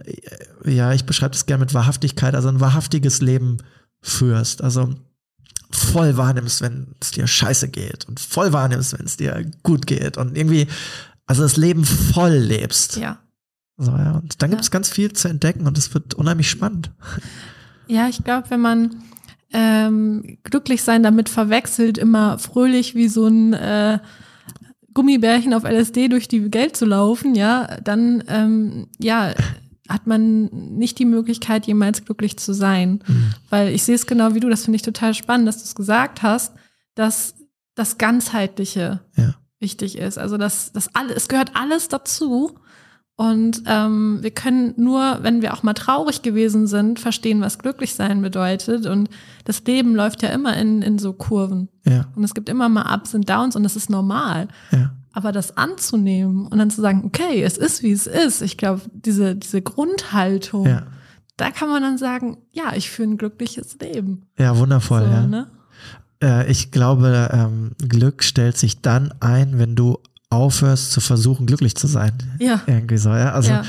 äh, 0.65 0.71
ja, 0.73 0.93
ich 0.93 1.05
beschreibe 1.05 1.33
das 1.33 1.47
gerne 1.47 1.65
mit 1.65 1.75
Wahrhaftigkeit, 1.75 2.35
also 2.35 2.49
ein 2.49 2.61
wahrhaftiges 2.61 3.21
Leben 3.21 3.59
führst. 4.01 4.63
Also 4.63 4.95
voll 5.71 6.17
wahrnimmst, 6.17 6.61
wenn 6.61 6.89
es 7.01 7.13
dir 7.13 7.27
scheiße 7.27 7.69
geht 7.69 8.07
und 8.09 8.21
voll 8.21 8.53
wahrnimmst, 8.53 8.99
wenn 8.99 9.07
es 9.07 9.17
dir 9.17 9.45
gut 9.63 9.87
geht 9.87 10.19
und 10.19 10.37
irgendwie, 10.37 10.67
also 11.27 11.43
das 11.43 11.57
Leben 11.57 11.85
voll 11.85 12.33
lebst. 12.35 12.97
Ja. 12.97 13.19
So, 13.79 13.91
ja. 13.93 14.13
Und 14.13 14.43
dann 14.43 14.51
gibt 14.51 14.63
es 14.63 14.69
Ja. 14.69 14.73
ganz 14.73 14.91
viel 14.91 15.13
zu 15.15 15.29
entdecken 15.29 15.67
und 15.67 15.79
es 15.79 15.95
wird 15.95 16.15
unheimlich 16.15 16.51
spannend. 16.51 16.91
Ja, 17.87 18.07
ich 18.09 18.23
glaube, 18.23 18.51
wenn 18.51 18.61
man 18.61 18.97
ähm, 19.55 20.39
glücklich 20.45 20.83
sein 20.83 21.03
damit 21.03 21.29
verwechselt, 21.29 21.99
immer 21.99 22.39
fröhlich 22.39 22.95
wie 22.95 23.09
so 23.09 23.27
ein 23.27 23.53
äh, 23.55 23.99
Gummibärchen 24.95 25.55
auf 25.55 25.65
LSD 25.65 26.09
durch 26.09 26.29
die 26.29 26.53
Welt 26.53 26.77
zu 26.77 26.85
laufen, 26.85 27.35
ja, 27.35 27.79
dann 27.83 28.23
ähm, 28.29 28.89
ja, 28.99 29.33
hat 29.89 30.07
man 30.07 30.45
nicht 30.47 30.99
die 30.99 31.05
Möglichkeit, 31.05 31.67
jemals 31.67 32.05
glücklich 32.05 32.39
zu 32.39 32.55
sein. 32.55 33.03
Weil 33.51 33.69
ich 33.69 33.83
sehe 33.83 33.95
es 33.95 34.07
genau 34.07 34.35
wie 34.35 34.41
du, 34.41 34.49
das 34.49 34.65
finde 34.65 34.77
ich 34.77 34.83
total 34.83 35.13
spannend, 35.15 35.47
dass 35.49 35.59
du 35.59 35.65
es 35.65 35.75
gesagt 35.75 36.23
hast, 36.23 36.55
dass 36.95 37.35
das 37.75 37.99
Ganzheitliche 37.99 39.01
Ja. 39.17 39.35
wichtig 39.61 39.99
ist. 39.99 40.19
Also 40.19 40.37
das, 40.37 40.73
das 40.73 40.95
alle, 40.95 41.15
es 41.15 41.29
gehört 41.29 41.53
alles 41.55 41.89
dazu. 41.89 42.59
Und 43.17 43.63
ähm, 43.67 44.19
wir 44.23 44.31
können 44.31 44.75
nur, 44.77 45.19
wenn 45.23 45.43
wir 45.43 45.53
auch 45.55 45.63
mal 45.63 45.75
traurig 45.75 46.23
gewesen 46.23 46.67
sind, 46.67 46.99
verstehen, 46.99 47.41
was 47.41 47.59
glücklich 47.59 47.95
sein 47.95 48.23
bedeutet. 48.23 48.87
Und 48.87 49.11
das 49.45 49.63
Leben 49.65 49.95
läuft 49.95 50.23
ja 50.23 50.31
immer 50.31 50.57
in, 50.57 50.83
in 50.83 50.99
so 50.99 51.13
Kurven. 51.13 51.69
Ja, 51.87 52.07
Und 52.17 52.25
es 52.25 52.35
gibt 52.35 52.49
immer 52.49 52.69
mal 52.69 52.93
Ups 52.95 53.15
und 53.15 53.29
Downs 53.29 53.55
und 53.55 53.63
das 53.63 53.77
ist 53.77 53.91
normal. 53.91 54.49
ja. 54.71 54.93
Aber 55.15 55.31
das 55.31 55.59
anzunehmen 55.59 56.47
und 56.47 56.57
dann 56.57 56.71
zu 56.71 56.81
sagen, 56.81 57.03
okay, 57.05 57.43
es 57.43 57.59
ist, 57.59 57.83
wie 57.83 57.93
es 57.93 58.07
ist. 58.07 58.41
Ich 58.41 58.57
glaube, 58.57 58.81
diese, 58.95 59.37
diese 59.37 59.61
Grundhaltung, 59.61 60.65
Ja, 60.67 60.87
da 61.37 61.51
kann 61.51 61.69
man 61.69 61.83
dann 61.83 61.99
sagen, 61.99 62.39
ja, 62.51 62.73
ich 62.75 62.91
führe 62.91 63.11
ein 63.11 63.19
glückliches 63.19 63.77
Leben. 63.79 64.23
ja 64.39 64.57
wundervoll. 64.57 65.03
so, 65.03 65.11
ja. 65.11 65.27
ne? 65.27 65.47
Äh, 66.23 66.51
ich 66.51 66.71
glaube, 66.71 67.29
ähm, 67.31 67.73
Glück 67.87 68.23
stellt 68.23 68.57
sich 68.57 68.81
dann 68.81 69.13
ein, 69.21 69.59
wenn 69.59 69.77
du 69.77 69.99
aufhörst 70.33 70.93
zu 70.93 71.01
versuchen, 71.01 71.47
glücklich 71.47 71.75
zu 71.77 71.87
sein. 71.87 72.13
Ja. 72.41 72.63
Irgendwie 72.67 72.97
so, 72.99 73.11
ja. 73.11 73.33
Also, 73.33 73.51
ja. 73.53 73.65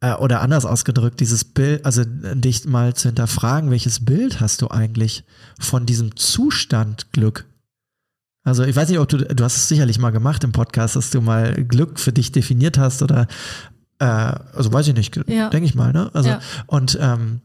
äh, 0.00 0.14
oder 0.14 0.40
anders 0.42 0.64
ausgedrückt, 0.64 1.20
dieses 1.20 1.44
Bild, 1.44 1.84
also 1.84 2.02
dich 2.06 2.64
mal 2.66 2.94
zu 2.94 3.08
hinterfragen, 3.08 3.70
welches 3.70 4.04
Bild 4.04 4.40
hast 4.40 4.62
du 4.62 4.68
eigentlich 4.68 5.24
von 5.58 5.86
diesem 5.86 6.14
Zustand 6.16 7.12
Glück? 7.12 7.46
Also 8.44 8.64
ich 8.64 8.76
weiß 8.76 8.88
nicht, 8.88 8.98
ob 8.98 9.08
du, 9.08 9.18
du 9.18 9.44
hast 9.44 9.56
es 9.56 9.68
sicherlich 9.68 9.98
mal 9.98 10.10
gemacht 10.10 10.44
im 10.44 10.52
Podcast, 10.52 10.96
dass 10.96 11.10
du 11.10 11.20
mal 11.20 11.52
Glück 11.64 11.98
für 11.98 12.12
dich 12.12 12.32
definiert 12.32 12.78
hast 12.78 13.02
oder, 13.02 13.26
äh, 13.98 14.04
also 14.04 14.72
weiß 14.72 14.88
ich 14.88 14.94
nicht, 14.94 15.16
Ja. 15.28 15.50
denke 15.50 15.66
ich 15.66 15.74
mal, 15.74 15.92
ne? 15.92 16.10
Also, 16.14 16.30
Ja. 16.30 16.40
und, 16.66 16.96
ähm, 17.00 17.40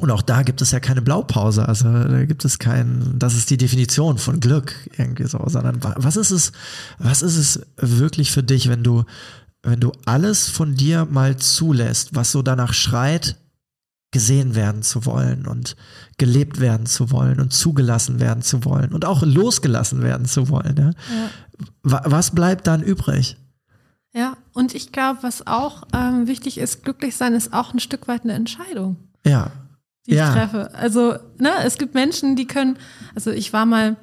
und 0.00 0.10
auch 0.10 0.22
da 0.22 0.42
gibt 0.42 0.60
es 0.60 0.70
ja 0.72 0.80
keine 0.80 1.02
Blaupause, 1.02 1.68
also 1.68 1.84
da 1.90 2.24
gibt 2.24 2.44
es 2.44 2.58
kein, 2.58 3.18
das 3.18 3.34
ist 3.34 3.50
die 3.50 3.56
Definition 3.56 4.18
von 4.18 4.40
Glück 4.40 4.74
irgendwie 4.96 5.26
so, 5.26 5.40
sondern 5.46 5.82
wa- 5.84 5.94
was 5.98 6.16
ist 6.16 6.30
es, 6.32 6.52
was 6.98 7.22
ist 7.22 7.36
es 7.36 7.60
wirklich 7.76 8.30
für 8.32 8.42
dich, 8.42 8.68
wenn 8.68 8.82
du, 8.82 9.04
wenn 9.62 9.80
du 9.80 9.92
alles 10.04 10.48
von 10.48 10.74
dir 10.74 11.06
mal 11.10 11.36
zulässt, 11.36 12.14
was 12.14 12.32
so 12.32 12.42
danach 12.42 12.72
schreit, 12.74 13.36
gesehen 14.10 14.54
werden 14.54 14.82
zu 14.82 15.06
wollen 15.06 15.46
und 15.46 15.74
gelebt 16.18 16.60
werden 16.60 16.86
zu 16.86 17.10
wollen 17.10 17.40
und 17.40 17.52
zugelassen 17.52 18.20
werden 18.20 18.42
zu 18.42 18.64
wollen 18.64 18.92
und 18.92 19.04
auch 19.04 19.22
losgelassen 19.22 20.02
werden 20.02 20.26
zu 20.26 20.48
wollen. 20.48 20.76
Ja? 20.78 20.90
ja. 20.90 21.30
Wa- 21.82 22.02
Was 22.04 22.30
bleibt 22.32 22.66
dann 22.68 22.82
übrig? 22.82 23.36
Ja, 24.12 24.36
und 24.52 24.72
ich 24.74 24.92
glaube, 24.92 25.20
was 25.22 25.48
auch 25.48 25.82
ähm, 25.92 26.28
wichtig 26.28 26.58
ist, 26.58 26.84
glücklich 26.84 27.16
sein 27.16 27.34
ist 27.34 27.52
auch 27.52 27.74
ein 27.74 27.80
Stück 27.80 28.06
weit 28.06 28.22
eine 28.22 28.34
Entscheidung, 28.34 28.96
Ja, 29.26 29.50
die 30.06 30.14
Ja. 30.14 30.28
ich 30.28 30.34
treffe. 30.34 30.74
Also, 30.74 31.14
ne, 31.38 31.50
es 31.64 31.78
gibt 31.78 31.94
Menschen, 31.94 32.36
die 32.36 32.46
können, 32.46 32.76
also 33.14 33.30
ich 33.30 33.52
war 33.52 33.66
mal 33.66 33.96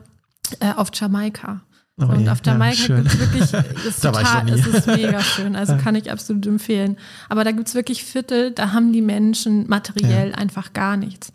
äh, 0.60 0.74
auf 0.76 0.90
Jamaika. 0.94 1.62
Oh 1.98 2.06
und 2.06 2.22
je, 2.22 2.30
auf 2.30 2.40
ja, 2.46 2.54
Jamaika 2.54 2.76
schön. 2.76 3.04
gibt 3.04 3.14
es 3.14 3.20
wirklich, 3.20 3.44
ist 3.86 4.02
total, 4.02 4.50
es 4.50 4.66
ist 4.66 4.88
mega 4.88 5.20
schön, 5.22 5.56
also 5.56 5.78
kann 5.84 5.94
ich 5.96 6.12
absolut 6.12 6.46
empfehlen. 6.48 6.98
Aber 7.30 7.44
da 7.44 7.52
gibt 7.52 7.68
es 7.68 7.76
wirklich 7.76 8.04
Viertel, 8.04 8.52
da 8.52 8.72
haben 8.74 8.92
die 8.94 9.02
Menschen 9.02 9.68
materiell 9.68 10.34
einfach 10.34 10.74
gar 10.74 10.98
nichts. 10.98 11.32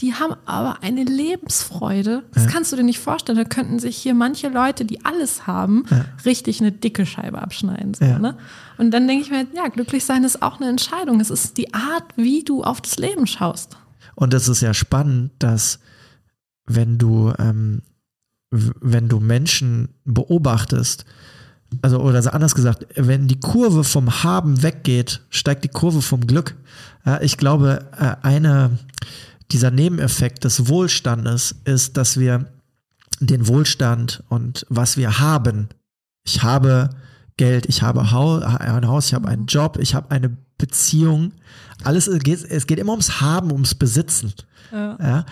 Die 0.00 0.12
haben 0.14 0.34
aber 0.44 0.82
eine 0.82 1.04
Lebensfreude. 1.04 2.22
Das 2.34 2.44
Ja. 2.44 2.50
kannst 2.50 2.70
du 2.72 2.76
dir 2.76 2.82
nicht 2.82 2.98
vorstellen. 2.98 3.38
Da 3.38 3.44
könnten 3.44 3.78
sich 3.78 3.96
hier 3.96 4.12
manche 4.14 4.48
Leute, 4.48 4.84
die 4.84 5.04
alles 5.06 5.46
haben, 5.46 5.84
Ja. 5.90 6.04
richtig 6.26 6.60
eine 6.60 6.70
dicke 6.72 7.06
Scheibe 7.06 7.40
abschneiden. 7.40 7.94
So, 7.94 8.04
Ja. 8.04 8.18
ne? 8.18 8.36
Und 8.78 8.90
dann 8.90 9.08
denke 9.08 9.24
ich 9.24 9.30
mir, 9.30 9.46
ja, 9.54 9.68
glücklich 9.68 10.04
sein 10.04 10.24
ist 10.24 10.42
auch 10.42 10.60
eine 10.60 10.68
Entscheidung. 10.68 11.20
Es 11.20 11.30
ist 11.30 11.56
die 11.56 11.72
Art, 11.72 12.04
wie 12.16 12.44
du 12.44 12.62
auf 12.62 12.80
das 12.82 12.98
Leben 12.98 13.26
schaust. 13.26 13.76
Und 14.16 14.34
es 14.34 14.48
ist 14.48 14.62
ja 14.62 14.74
spannend, 14.74 15.30
dass 15.38 15.78
wenn 16.66 16.98
du, 16.98 17.32
ähm, 17.38 17.82
wenn 18.50 19.08
du 19.08 19.20
Menschen 19.20 19.90
beobachtest, 20.04 21.04
also 21.82 22.00
oder 22.00 22.34
anders 22.34 22.54
gesagt, 22.54 22.86
wenn 22.96 23.28
die 23.28 23.40
Kurve 23.40 23.84
vom 23.84 24.22
Haben 24.24 24.62
weggeht, 24.62 25.22
steigt 25.30 25.64
die 25.64 25.68
Kurve 25.68 26.00
vom 26.00 26.26
Glück. 26.26 26.56
Ja, 27.04 27.20
ich 27.20 27.36
glaube, 27.36 27.86
äh, 27.98 28.16
eine 28.22 28.78
dieser 29.52 29.70
Nebeneffekt 29.70 30.44
des 30.44 30.68
Wohlstandes 30.68 31.54
ist, 31.64 31.96
dass 31.96 32.18
wir 32.18 32.46
den 33.20 33.46
Wohlstand 33.46 34.22
und 34.28 34.66
was 34.68 34.96
wir 34.96 35.18
haben, 35.18 35.68
ich 36.24 36.42
habe 36.42 36.90
Geld, 37.36 37.66
ich 37.66 37.82
habe 37.82 38.00
ein 38.00 38.10
Haus, 38.10 39.06
ich 39.06 39.14
habe 39.14 39.28
einen 39.28 39.46
Job, 39.46 39.78
ich 39.78 39.94
habe 39.94 40.10
eine 40.10 40.36
Beziehung, 40.58 41.32
alles 41.84 42.06
es 42.06 42.22
geht, 42.22 42.44
es 42.44 42.66
geht 42.66 42.78
immer 42.78 42.92
ums 42.92 43.20
Haben, 43.20 43.52
ums 43.52 43.74
Besitzen. 43.74 44.32
Ja. 44.72 44.96
Ja? 45.00 45.26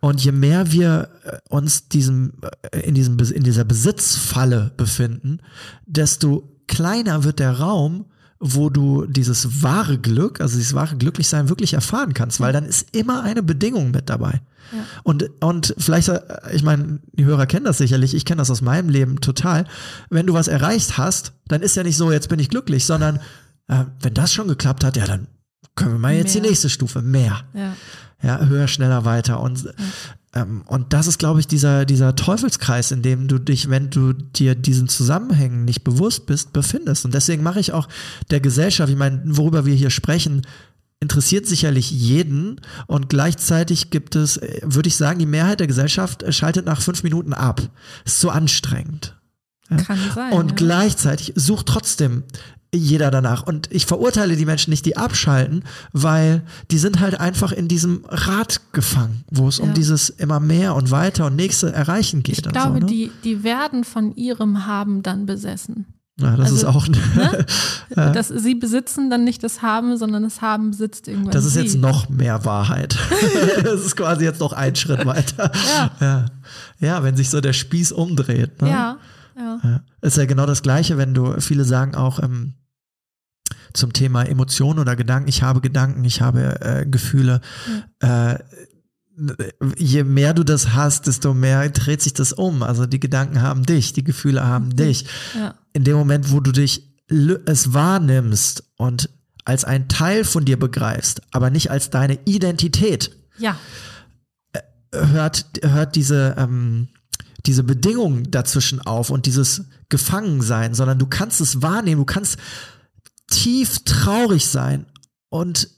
Und 0.00 0.24
je 0.24 0.32
mehr 0.32 0.72
wir 0.72 1.10
äh, 1.24 1.36
uns 1.48 1.88
diesem, 1.88 2.32
äh, 2.72 2.80
in, 2.80 2.94
diesem, 2.94 3.18
in 3.18 3.44
dieser 3.44 3.64
Besitzfalle 3.64 4.72
befinden, 4.76 5.40
desto 5.86 6.48
kleiner 6.66 7.24
wird 7.24 7.38
der 7.38 7.58
Raum, 7.58 8.06
wo 8.42 8.70
du 8.70 9.04
dieses 9.04 9.62
wahre 9.62 9.98
Glück, 9.98 10.40
also 10.40 10.56
dieses 10.56 10.72
wahre 10.72 10.96
Glücklichsein 10.96 11.50
wirklich 11.50 11.74
erfahren 11.74 12.14
kannst, 12.14 12.40
weil 12.40 12.54
dann 12.54 12.64
ist 12.64 12.96
immer 12.96 13.22
eine 13.22 13.42
Bedingung 13.42 13.90
mit 13.90 14.08
dabei. 14.08 14.40
Ja. 14.72 14.78
Und, 15.02 15.30
und 15.40 15.74
vielleicht, 15.76 16.08
äh, 16.08 16.20
ich 16.52 16.62
meine, 16.62 17.00
die 17.12 17.26
Hörer 17.26 17.44
kennen 17.44 17.66
das 17.66 17.78
sicherlich, 17.78 18.14
ich 18.14 18.24
kenne 18.24 18.38
das 18.38 18.50
aus 18.50 18.62
meinem 18.62 18.88
Leben 18.88 19.20
total. 19.20 19.66
Wenn 20.08 20.26
du 20.26 20.32
was 20.32 20.48
erreicht 20.48 20.96
hast, 20.96 21.32
dann 21.48 21.60
ist 21.60 21.76
ja 21.76 21.82
nicht 21.82 21.98
so, 21.98 22.10
jetzt 22.10 22.30
bin 22.30 22.38
ich 22.38 22.48
glücklich, 22.48 22.86
sondern 22.86 23.20
äh, 23.70 23.84
wenn 24.00 24.14
das 24.14 24.32
schon 24.34 24.48
geklappt 24.48 24.84
hat, 24.84 24.96
ja, 24.96 25.06
dann 25.06 25.28
können 25.76 25.92
wir 25.92 25.98
mal 25.98 26.14
jetzt 26.14 26.34
die 26.34 26.40
Mehr. 26.40 26.50
nächste 26.50 26.68
Stufe, 26.68 27.02
mehr 27.02 27.40
Ja. 27.54 27.76
ja, 28.22 28.44
höher, 28.44 28.66
schneller, 28.68 29.04
weiter. 29.04 29.40
Und, 29.40 29.72
ähm, 30.34 30.62
und 30.66 30.92
das 30.92 31.06
ist, 31.06 31.18
glaube 31.18 31.40
ich, 31.40 31.46
dieser, 31.46 31.84
dieser 31.84 32.16
Teufelskreis, 32.16 32.90
in 32.90 33.02
dem 33.02 33.28
du 33.28 33.38
dich, 33.38 33.70
wenn 33.70 33.88
du 33.88 34.12
dir 34.12 34.56
diesen 34.56 34.88
Zusammenhängen 34.88 35.64
nicht 35.64 35.84
bewusst 35.84 36.26
bist, 36.26 36.52
befindest. 36.52 37.04
Und 37.04 37.14
deswegen 37.14 37.42
mache 37.44 37.60
ich 37.60 37.72
auch 37.72 37.88
der 38.30 38.40
Gesellschaft, 38.40 38.90
ich 38.90 38.98
meine, 38.98 39.22
worüber 39.24 39.64
wir 39.64 39.74
hier 39.74 39.90
sprechen, 39.90 40.42
interessiert 40.98 41.46
sicherlich 41.46 41.90
jeden 41.90 42.60
und 42.86 43.08
gleichzeitig 43.08 43.90
gibt 43.90 44.16
es, 44.16 44.36
äh, 44.36 44.60
würde 44.64 44.88
ich 44.88 44.96
sagen, 44.96 45.18
die 45.20 45.26
Mehrheit 45.26 45.60
der 45.60 45.66
Gesellschaft 45.68 46.24
äh, 46.24 46.32
schaltet 46.32 46.66
nach 46.66 46.82
fünf 46.82 47.04
Minuten 47.04 47.32
ab. 47.32 47.62
Ist 48.04 48.20
so 48.20 48.30
anstrengend. 48.30 49.16
Kann 49.86 49.98
sein. 50.12 50.32
Und 50.32 50.50
ja. 50.50 50.56
gleichzeitig 50.56 51.32
sucht 51.36 51.66
trotzdem 51.66 52.24
jeder 52.74 53.10
danach. 53.10 53.42
Und 53.46 53.68
ich 53.72 53.86
verurteile 53.86 54.36
die 54.36 54.46
Menschen 54.46 54.70
nicht, 54.70 54.86
die 54.86 54.96
abschalten, 54.96 55.64
weil 55.92 56.42
die 56.70 56.78
sind 56.78 57.00
halt 57.00 57.18
einfach 57.18 57.52
in 57.52 57.66
diesem 57.68 58.04
Rad 58.08 58.60
gefangen, 58.72 59.24
wo 59.30 59.48
es 59.48 59.58
um 59.58 59.68
Ja. 59.68 59.74
dieses 59.74 60.08
immer 60.10 60.40
mehr 60.40 60.74
und 60.74 60.90
weiter 60.90 61.26
und 61.26 61.36
nächste 61.36 61.72
erreichen 61.72 62.22
geht. 62.22 62.38
Ich 62.46 62.52
glaube, 62.52 62.74
so, 62.74 62.78
ne? 62.80 62.86
die, 62.86 63.10
die 63.24 63.42
werden 63.42 63.84
von 63.84 64.14
ihrem 64.14 64.66
Haben 64.66 65.02
dann 65.02 65.26
besessen. 65.26 65.86
Ja, 66.20 66.36
das 66.36 66.50
Also, 66.52 66.56
ist 66.56 66.64
auch. 66.64 66.86
ne? 66.86 67.46
Dass 68.12 68.28
sie 68.28 68.54
besitzen 68.54 69.08
dann 69.08 69.24
nicht 69.24 69.42
das 69.42 69.62
Haben, 69.62 69.96
sondern 69.96 70.22
das 70.22 70.42
Haben 70.42 70.70
besitzt 70.72 71.08
irgendwann 71.08 71.32
Das 71.32 71.46
ist 71.46 71.54
sie. 71.54 71.60
jetzt 71.62 71.76
noch 71.78 72.08
mehr 72.10 72.44
Wahrheit. 72.44 72.98
das 73.64 73.80
ist 73.86 73.96
quasi 73.96 74.24
jetzt 74.24 74.38
noch 74.38 74.52
ein 74.52 74.76
Schritt 74.76 75.06
weiter. 75.06 75.50
Ja. 75.76 75.90
ja. 76.00 76.26
Ja, 76.78 77.02
wenn 77.02 77.16
sich 77.16 77.30
so 77.30 77.40
der 77.40 77.54
Spieß 77.54 77.92
umdreht. 77.92 78.60
Ne? 78.60 78.68
Ja, 78.68 78.96
ja. 79.36 79.80
Ja. 80.02 80.06
Ist 80.08 80.16
ja 80.16 80.24
genau 80.26 80.46
das 80.46 80.62
Gleiche, 80.62 80.96
wenn 80.98 81.14
du, 81.14 81.40
viele 81.40 81.64
sagen 81.64 81.94
auch 81.94 82.22
ähm, 82.22 82.54
zum 83.72 83.92
Thema 83.92 84.22
Emotionen 84.24 84.78
oder 84.78 84.96
Gedanken, 84.96 85.28
ich 85.28 85.42
habe 85.42 85.60
Gedanken, 85.60 86.04
ich 86.04 86.20
habe 86.20 86.60
äh, 86.60 86.86
Gefühle. 86.86 87.40
Äh, 88.00 88.38
je 89.76 90.04
mehr 90.04 90.32
du 90.32 90.44
das 90.44 90.72
hast, 90.72 91.06
desto 91.06 91.34
mehr 91.34 91.68
dreht 91.68 92.00
sich 92.00 92.14
das 92.14 92.32
um. 92.32 92.62
Also 92.62 92.86
die 92.86 93.00
Gedanken 93.00 93.42
haben 93.42 93.64
dich, 93.64 93.92
die 93.92 94.04
Gefühle 94.04 94.44
haben 94.44 94.74
dich. 94.74 95.04
ja. 95.36 95.54
In 95.72 95.84
dem 95.84 95.96
Moment, 95.96 96.32
wo 96.32 96.40
du 96.40 96.52
dich 96.52 96.88
es 97.46 97.74
wahrnimmst 97.74 98.64
und 98.76 99.10
als 99.44 99.64
ein 99.64 99.88
Teil 99.88 100.24
von 100.24 100.44
dir 100.44 100.58
begreifst, 100.58 101.22
aber 101.32 101.50
nicht 101.50 101.70
als 101.70 101.90
deine 101.90 102.18
Identität, 102.24 103.16
Ja, 103.38 103.56
hört, 104.92 105.46
hört 105.62 105.96
diese, 105.96 106.34
ähm, 106.38 106.88
diese 107.46 107.64
Bedingung 107.64 108.30
dazwischen 108.30 108.80
auf 108.80 109.10
und 109.10 109.26
dieses 109.26 109.64
Gefangensein, 109.88 110.74
sondern 110.74 110.98
du 110.98 111.06
kannst 111.06 111.40
es 111.40 111.62
wahrnehmen, 111.62 112.00
du 112.00 112.04
kannst 112.06 112.38
tief 113.30 113.78
traurig 113.84 114.46
sein 114.46 114.86
und 115.30 115.68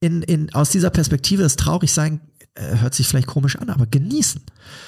in, 0.00 0.22
in, 0.22 0.52
aus 0.54 0.70
dieser 0.70 0.90
Perspektive 0.90 1.42
das 1.42 1.56
Traurigsein 1.56 2.20
äh, 2.54 2.78
hört 2.78 2.92
sich 2.92 3.06
vielleicht 3.08 3.28
komisch 3.28 3.56
an, 3.56 3.70
aber 3.70 3.86
genießen. 3.86 4.42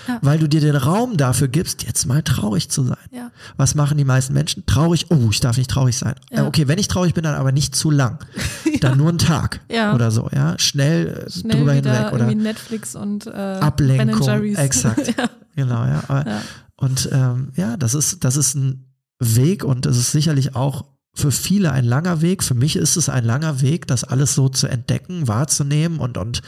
Ja. 0.07 0.19
Weil 0.23 0.39
du 0.39 0.49
dir 0.49 0.61
den 0.61 0.77
Raum 0.77 1.17
dafür 1.17 1.49
gibst, 1.49 1.85
jetzt 1.85 2.05
mal 2.05 2.23
traurig 2.23 2.69
zu 2.69 2.83
sein. 2.83 2.99
ja, 3.11 3.31
Was 3.57 3.75
machen 3.75 3.97
die 3.97 4.05
meisten 4.05 4.35
Menschen? 4.35 4.67
Traurig, 4.67 5.07
oh, 5.11 5.29
ich 5.31 5.41
darf 5.41 5.57
nicht 5.57 5.71
traurig 5.71 5.97
sein. 5.97 6.15
Ja. 6.31 6.43
Äh, 6.45 6.47
okay, 6.47 6.69
wenn 6.69 6.79
ich 6.79 6.89
traurig 6.89 7.15
bin, 7.15 7.25
dann 7.25 7.37
aber 7.37 7.53
nicht 7.53 7.75
zu 7.75 7.91
lang. 7.91 8.19
Dann 8.81 8.99
nur 8.99 9.09
einen 9.09 9.19
Tag 9.19 9.61
Ja. 9.71 9.95
oder 9.95 10.11
so, 10.11 10.29
ja. 10.35 10.59
Schnell, 10.59 11.25
äh, 11.27 11.31
schnell 11.31 11.57
drüber 11.57 11.73
hinweg. 11.73 12.13
Oder 12.13 12.27
Netflix 12.35 12.95
und 12.95 13.27
äh, 13.27 13.31
Ablenkung, 13.31 14.57
exakt. 14.57 15.15
ja, 15.57 15.65
Genau, 15.65 15.85
ja. 15.85 16.03
Aber, 16.09 16.31
ja. 16.31 16.43
Und 16.77 17.09
ähm, 17.13 17.53
ja, 17.57 17.77
das 17.77 17.95
ist, 17.95 18.25
das 18.25 18.37
ist 18.37 18.55
ein 18.55 18.93
Weg 19.19 19.65
und 19.65 19.87
es 19.87 19.97
ist 19.97 20.13
sicherlich 20.13 20.57
auch 20.57 20.85
für 21.15 21.31
viele 21.31 21.71
ein 21.71 21.85
langer 21.85 22.21
Weg. 22.21 22.43
Für 22.43 22.55
mich 22.55 22.75
ist 22.75 22.97
es 22.97 23.09
ein 23.09 23.25
langer 23.25 23.61
Weg, 23.61 23.87
das 23.87 24.03
alles 24.03 24.35
so 24.35 24.49
zu 24.49 24.67
entdecken, 24.67 25.29
wahrzunehmen 25.29 26.01
und, 26.01 26.19
und 26.19 26.43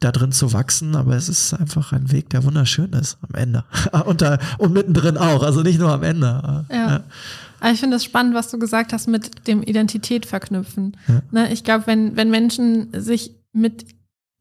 da 0.00 0.10
drin 0.10 0.32
zu 0.32 0.52
wachsen. 0.52 0.96
Aber 0.96 1.14
es 1.14 1.28
ist 1.28 1.54
einfach 1.54 1.92
ein 1.92 2.10
Weg, 2.10 2.28
der 2.30 2.42
wunderschön 2.42 2.92
ist 2.92 3.18
am 3.22 3.34
Ende. 3.36 3.64
und, 4.06 4.20
da, 4.20 4.38
und 4.58 4.72
mittendrin 4.72 5.16
auch, 5.16 5.42
also 5.44 5.62
nicht 5.62 5.78
nur 5.78 5.92
am 5.92 6.02
Ende. 6.02 6.64
Ja. 6.70 7.04
Aber 7.60 7.72
ich 7.72 7.80
finde 7.80 7.96
es 7.96 8.04
spannend, 8.04 8.34
was 8.34 8.50
du 8.50 8.58
gesagt 8.58 8.92
hast 8.92 9.06
mit 9.06 9.46
dem 9.46 9.62
Identität 9.62 10.26
verknüpfen. 10.26 10.96
Ne, 11.30 11.52
ich 11.52 11.64
glaube, 11.64 11.86
wenn, 11.86 12.16
wenn 12.16 12.30
Menschen 12.30 12.88
sich 12.92 13.34
mit 13.52 13.86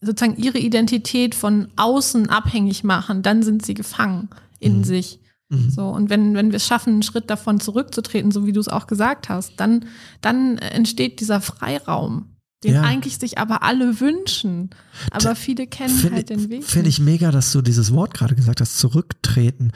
sozusagen 0.02 0.42
ihre 0.42 0.60
Identität 0.60 1.34
von 1.36 1.70
außen 1.76 2.30
abhängig 2.30 2.84
machen, 2.84 3.24
dann 3.24 3.44
sind 3.44 3.66
sie 3.66 3.74
gefangen 3.74 4.30
in 4.60 4.80
Mhm. 4.80 4.84
sich. 4.84 5.20
Mhm. 5.50 5.70
So, 5.70 5.88
und 5.88 6.10
wenn, 6.10 6.36
wenn 6.36 6.52
wir 6.52 6.58
es 6.58 6.68
schaffen, 6.68 6.94
einen 6.94 7.04
Schritt 7.04 7.30
davon 7.30 7.60
zurückzutreten, 7.60 8.32
so 8.32 8.46
wie 8.46 8.52
du 8.52 8.60
es 8.60 8.68
auch 8.68 8.86
gesagt 8.88 9.30
hast, 9.30 9.54
dann, 9.58 9.86
dann 10.22 10.58
entsteht 10.58 11.20
dieser 11.22 11.40
Freiraum, 11.42 12.26
den 12.64 12.74
Ja. 12.74 12.82
eigentlich 12.82 13.18
sich 13.18 13.38
aber 13.38 13.64
alle 13.64 14.00
wünschen. 14.00 14.72
Aber 15.12 15.36
viele 15.36 15.68
kennen 15.68 15.96
Finde 15.96 16.16
halt 16.18 16.30
den 16.30 16.50
Weg. 16.50 16.64
find 16.64 16.88
ich 16.88 17.00
mega, 17.00 17.32
dass 17.32 17.52
du 17.52 17.62
dieses 17.62 17.94
Wort 17.94 18.14
gerade 18.14 18.36
gesagt 18.36 18.62
hast, 18.62 18.78
zurücktreten. 18.80 19.72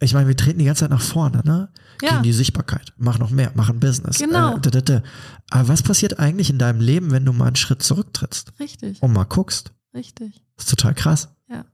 Ich 0.00 0.14
meine, 0.14 0.28
wir 0.28 0.36
treten 0.36 0.58
die 0.60 0.64
ganze 0.64 0.80
Zeit 0.80 0.90
nach 0.90 1.00
vorne, 1.00 1.42
ne? 1.44 1.68
Ja. 2.02 2.10
Gegen 2.10 2.22
die 2.22 2.32
Sichtbarkeit. 2.32 2.92
Mach 2.98 3.18
noch 3.18 3.30
mehr, 3.30 3.50
mach 3.54 3.68
ein 3.68 3.80
Business. 3.80 4.18
Genau. 4.18 4.56
Äh, 4.56 4.60
da, 4.60 4.70
da, 4.70 4.80
da. 4.80 5.02
Aber 5.50 5.68
was 5.68 5.82
passiert 5.82 6.20
eigentlich 6.20 6.50
in 6.50 6.58
deinem 6.58 6.80
Leben, 6.80 7.10
wenn 7.10 7.24
du 7.24 7.32
mal 7.32 7.46
einen 7.46 7.56
Schritt 7.56 7.82
zurücktrittst 7.82 8.52
Richtig, 8.60 9.02
und 9.02 9.12
mal 9.12 9.24
guckst? 9.24 9.72
richtig. 9.94 10.40
Das 10.56 10.66
ist 10.66 10.70
total 10.70 10.94
krass. 10.94 11.28
Ja. 11.50 11.64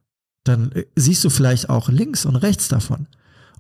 Dann 0.44 0.72
äh, 0.72 0.86
siehst 0.96 1.22
du 1.24 1.30
vielleicht 1.30 1.68
auch 1.68 1.88
links 1.90 2.24
und 2.24 2.36
rechts 2.36 2.68
davon. 2.68 3.06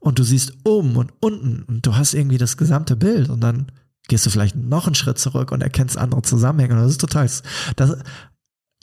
Und 0.00 0.18
du 0.18 0.22
siehst 0.22 0.52
oben 0.64 0.96
und 0.96 1.12
unten 1.20 1.62
und 1.64 1.84
du 1.86 1.96
hast 1.96 2.14
irgendwie 2.14 2.38
das 2.38 2.56
gesamte 2.56 2.94
Bild 2.96 3.28
und 3.30 3.40
dann 3.40 3.70
gehst 4.08 4.24
du 4.26 4.30
vielleicht 4.30 4.54
noch 4.56 4.86
einen 4.86 4.94
Schritt 4.94 5.18
zurück 5.18 5.50
und 5.52 5.62
erkennst 5.62 5.96
andere 5.98 6.22
Zusammenhänge. 6.22 6.74
Und 6.74 6.80
das 6.82 6.92
ist 6.92 7.00
total, 7.00 7.28
das 7.76 7.96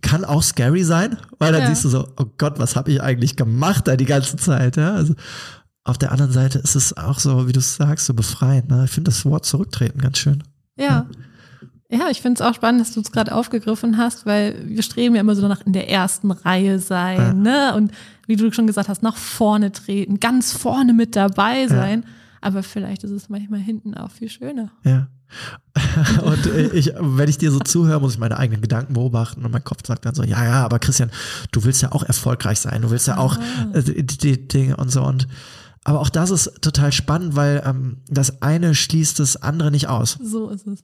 kann 0.02 0.26
auch 0.26 0.42
scary 0.42 0.84
sein, 0.84 1.18
weil 1.38 1.52
dann 1.54 1.62
Ja. 1.64 1.68
siehst 1.70 1.86
du 1.86 1.90
so, 1.90 2.08
oh 2.18 2.26
Gott, 2.40 2.58
was 2.58 2.76
habe 2.76 2.92
ich 2.92 3.02
eigentlich 3.04 3.36
gemacht 3.36 3.88
da 3.88 3.96
die 3.96 4.06
ganze 4.06 4.36
Zeit? 4.38 4.78
Ja? 4.78 4.96
Also 4.96 5.14
auf 5.84 5.98
der 5.98 6.12
anderen 6.12 6.32
Seite 6.32 6.60
ist 6.60 6.76
es 6.76 6.96
auch 6.96 7.20
so, 7.20 7.48
wie 7.48 7.54
du 7.54 7.60
es 7.60 7.76
sagst, 7.76 8.06
so 8.06 8.14
befreiend. 8.14 8.70
Ne? 8.70 8.84
Ich 8.86 8.92
finde 8.92 9.10
das 9.12 9.26
Wort 9.26 9.46
zurücktreten 9.46 10.00
ganz 10.00 10.18
schön. 10.20 10.44
Ja. 10.78 11.08
Ja, 11.90 12.08
ich 12.10 12.22
finde 12.22 12.42
es 12.42 12.48
auch 12.50 12.56
spannend, 12.56 12.80
dass 12.80 12.94
du 12.94 13.02
es 13.02 13.12
gerade 13.12 13.36
aufgegriffen 13.36 13.98
hast, 13.98 14.26
weil 14.26 14.64
wir 14.66 14.82
streben 14.82 15.16
ja 15.16 15.22
immer 15.22 15.36
so 15.36 15.46
nach 15.50 15.60
in 15.66 15.74
der 15.74 15.90
ersten 15.90 16.32
Reihe 16.32 16.80
sein, 16.80 17.18
Ja. 17.18 17.34
ne? 17.34 17.76
Und 17.76 17.92
wie 18.28 18.38
du 18.38 18.50
schon 18.54 18.66
gesagt 18.68 18.88
hast, 18.88 19.04
nach 19.04 19.18
vorne 19.18 19.74
treten, 19.74 20.22
ganz 20.22 20.54
vorne 20.54 20.94
mit 20.94 21.18
dabei 21.18 21.68
sein. 21.68 22.06
Aber 22.40 22.64
vielleicht 22.64 23.04
ist 23.04 23.12
es 23.12 23.28
manchmal 23.28 23.60
hinten 23.60 23.94
auch 23.94 24.10
viel 24.10 24.30
schöner. 24.30 24.72
Ja. 24.86 25.08
Und 26.24 26.46
äh, 26.48 26.68
ich, 26.70 26.94
wenn 27.00 27.30
ich 27.30 27.38
dir 27.38 27.52
so 27.52 27.60
zuhöre, 27.60 28.00
muss 28.00 28.14
ich 28.14 28.20
meine 28.20 28.38
eigenen 28.38 28.62
Gedanken 28.62 28.94
beobachten 28.94 29.46
und 29.46 29.52
mein 29.52 29.64
Kopf 29.64 29.80
sagt 29.86 30.06
dann 30.06 30.14
so, 30.16 30.24
ja, 30.24 30.44
ja, 30.44 30.66
aber 30.66 30.80
Christian, 30.80 31.10
du 31.52 31.64
willst 31.64 31.82
ja 31.82 31.92
auch 31.94 32.04
erfolgreich 32.04 32.60
sein, 32.60 32.82
du 32.82 32.90
willst 32.90 33.08
ja 33.08 33.18
auch 33.18 33.38
Ah. 33.38 33.80
die, 33.82 34.06
die 34.06 34.48
Dinge 34.48 34.76
und 34.78 34.92
so 34.92 35.04
und 35.04 35.28
aber 35.84 36.00
auch 36.00 36.10
das 36.10 36.30
ist 36.32 36.62
total 36.62 36.92
spannend, 36.92 37.36
weil 37.36 37.64
ähm, 37.66 37.98
das 38.10 38.42
eine 38.42 38.76
schließt 38.76 39.20
das 39.20 39.38
andere 39.38 39.72
nicht 39.72 39.88
aus. 39.88 40.18
So 40.24 40.50
ist 40.50 40.68
es. 40.68 40.84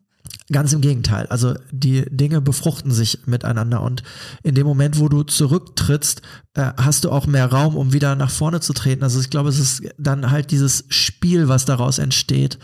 Ganz 0.52 0.74
im 0.74 0.82
Gegenteil. 0.82 1.26
Also 1.28 1.56
die 1.72 2.04
Dinge 2.10 2.42
befruchten 2.42 2.92
sich 2.92 3.20
miteinander 3.28 3.82
und 3.82 4.04
in 4.44 4.56
dem 4.56 4.66
Moment, 4.68 5.00
wo 5.00 5.08
du 5.08 5.24
zurücktrittst, 5.24 6.22
äh, 6.56 6.72
hast 6.78 7.06
du 7.06 7.12
auch 7.12 7.28
mehr 7.28 7.46
Raum, 7.52 7.76
um 7.76 7.94
wieder 7.94 8.16
nach 8.16 8.30
vorne 8.30 8.60
zu 8.60 8.74
treten. 8.74 9.04
Also 9.04 9.20
ich 9.22 9.30
glaube, 9.30 9.50
es 9.50 9.60
ist 9.60 9.84
dann 9.98 10.30
halt 10.32 10.52
dieses 10.52 10.84
Spiel, 10.90 11.48
was 11.48 11.66
daraus 11.66 11.98
entsteht, 11.98 12.60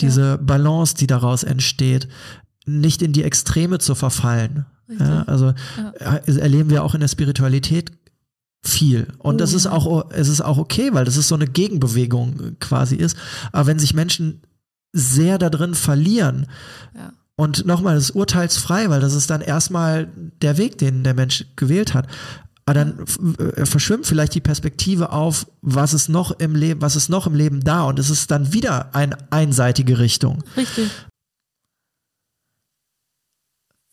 diese 0.00 0.38
Balance, 0.38 0.94
die 0.94 1.06
daraus 1.08 1.42
entsteht, 1.42 2.08
nicht 2.66 3.02
in 3.02 3.12
die 3.12 3.24
Extreme 3.24 3.78
zu 3.78 3.94
verfallen. 3.94 4.66
Ja, 4.98 5.22
also 5.24 5.54
Ja. 6.00 6.16
äh, 6.16 6.38
erleben 6.38 6.70
wir 6.70 6.82
auch 6.84 6.94
in 6.94 7.00
der 7.00 7.08
Spiritualität 7.08 7.92
viel. 8.62 9.08
Und 9.18 9.40
das 9.40 9.52
ist 9.52 9.64
ja. 9.64 9.72
auch, 9.72 10.10
es 10.10 10.28
ist 10.28 10.40
auch 10.40 10.58
okay, 10.58 10.90
weil 10.92 11.04
das 11.04 11.16
ist 11.16 11.28
so 11.28 11.34
eine 11.34 11.46
Gegenbewegung 11.46 12.40
äh, 12.40 12.52
quasi 12.60 12.96
ist. 12.96 13.16
Aber 13.52 13.66
wenn 13.66 13.78
sich 13.78 13.94
Menschen 13.94 14.42
sehr 14.92 15.38
da 15.38 15.50
drin 15.50 15.74
verlieren, 15.74 16.46
Ja. 16.94 17.12
und 17.36 17.66
nochmal, 17.66 17.94
das 17.94 18.04
ist 18.04 18.16
urteilsfrei, 18.16 18.88
weil 18.90 19.00
das 19.00 19.14
ist 19.14 19.30
dann 19.30 19.40
erstmal 19.42 20.08
der 20.42 20.56
Weg, 20.58 20.78
den 20.78 21.04
der 21.04 21.14
Mensch 21.14 21.44
gewählt 21.56 21.94
hat. 21.94 22.06
Aber 22.66 22.74
dann 22.74 23.04
äh, 23.56 23.64
verschwimmt 23.64 24.06
vielleicht 24.06 24.34
die 24.34 24.40
Perspektive 24.42 25.10
auf, 25.12 25.46
was 25.62 25.94
ist 25.94 26.08
noch 26.08 26.32
im 26.38 26.54
Leben, 26.54 26.82
was 26.82 26.96
ist 26.96 27.08
noch 27.08 27.26
im 27.26 27.34
Leben 27.34 27.60
da 27.64 27.84
und 27.84 27.98
es 27.98 28.10
ist 28.10 28.30
dann 28.30 28.52
wieder 28.52 28.94
eine 28.94 29.16
einseitige 29.30 29.98
Richtung. 29.98 30.42
Richtig. 30.56 30.90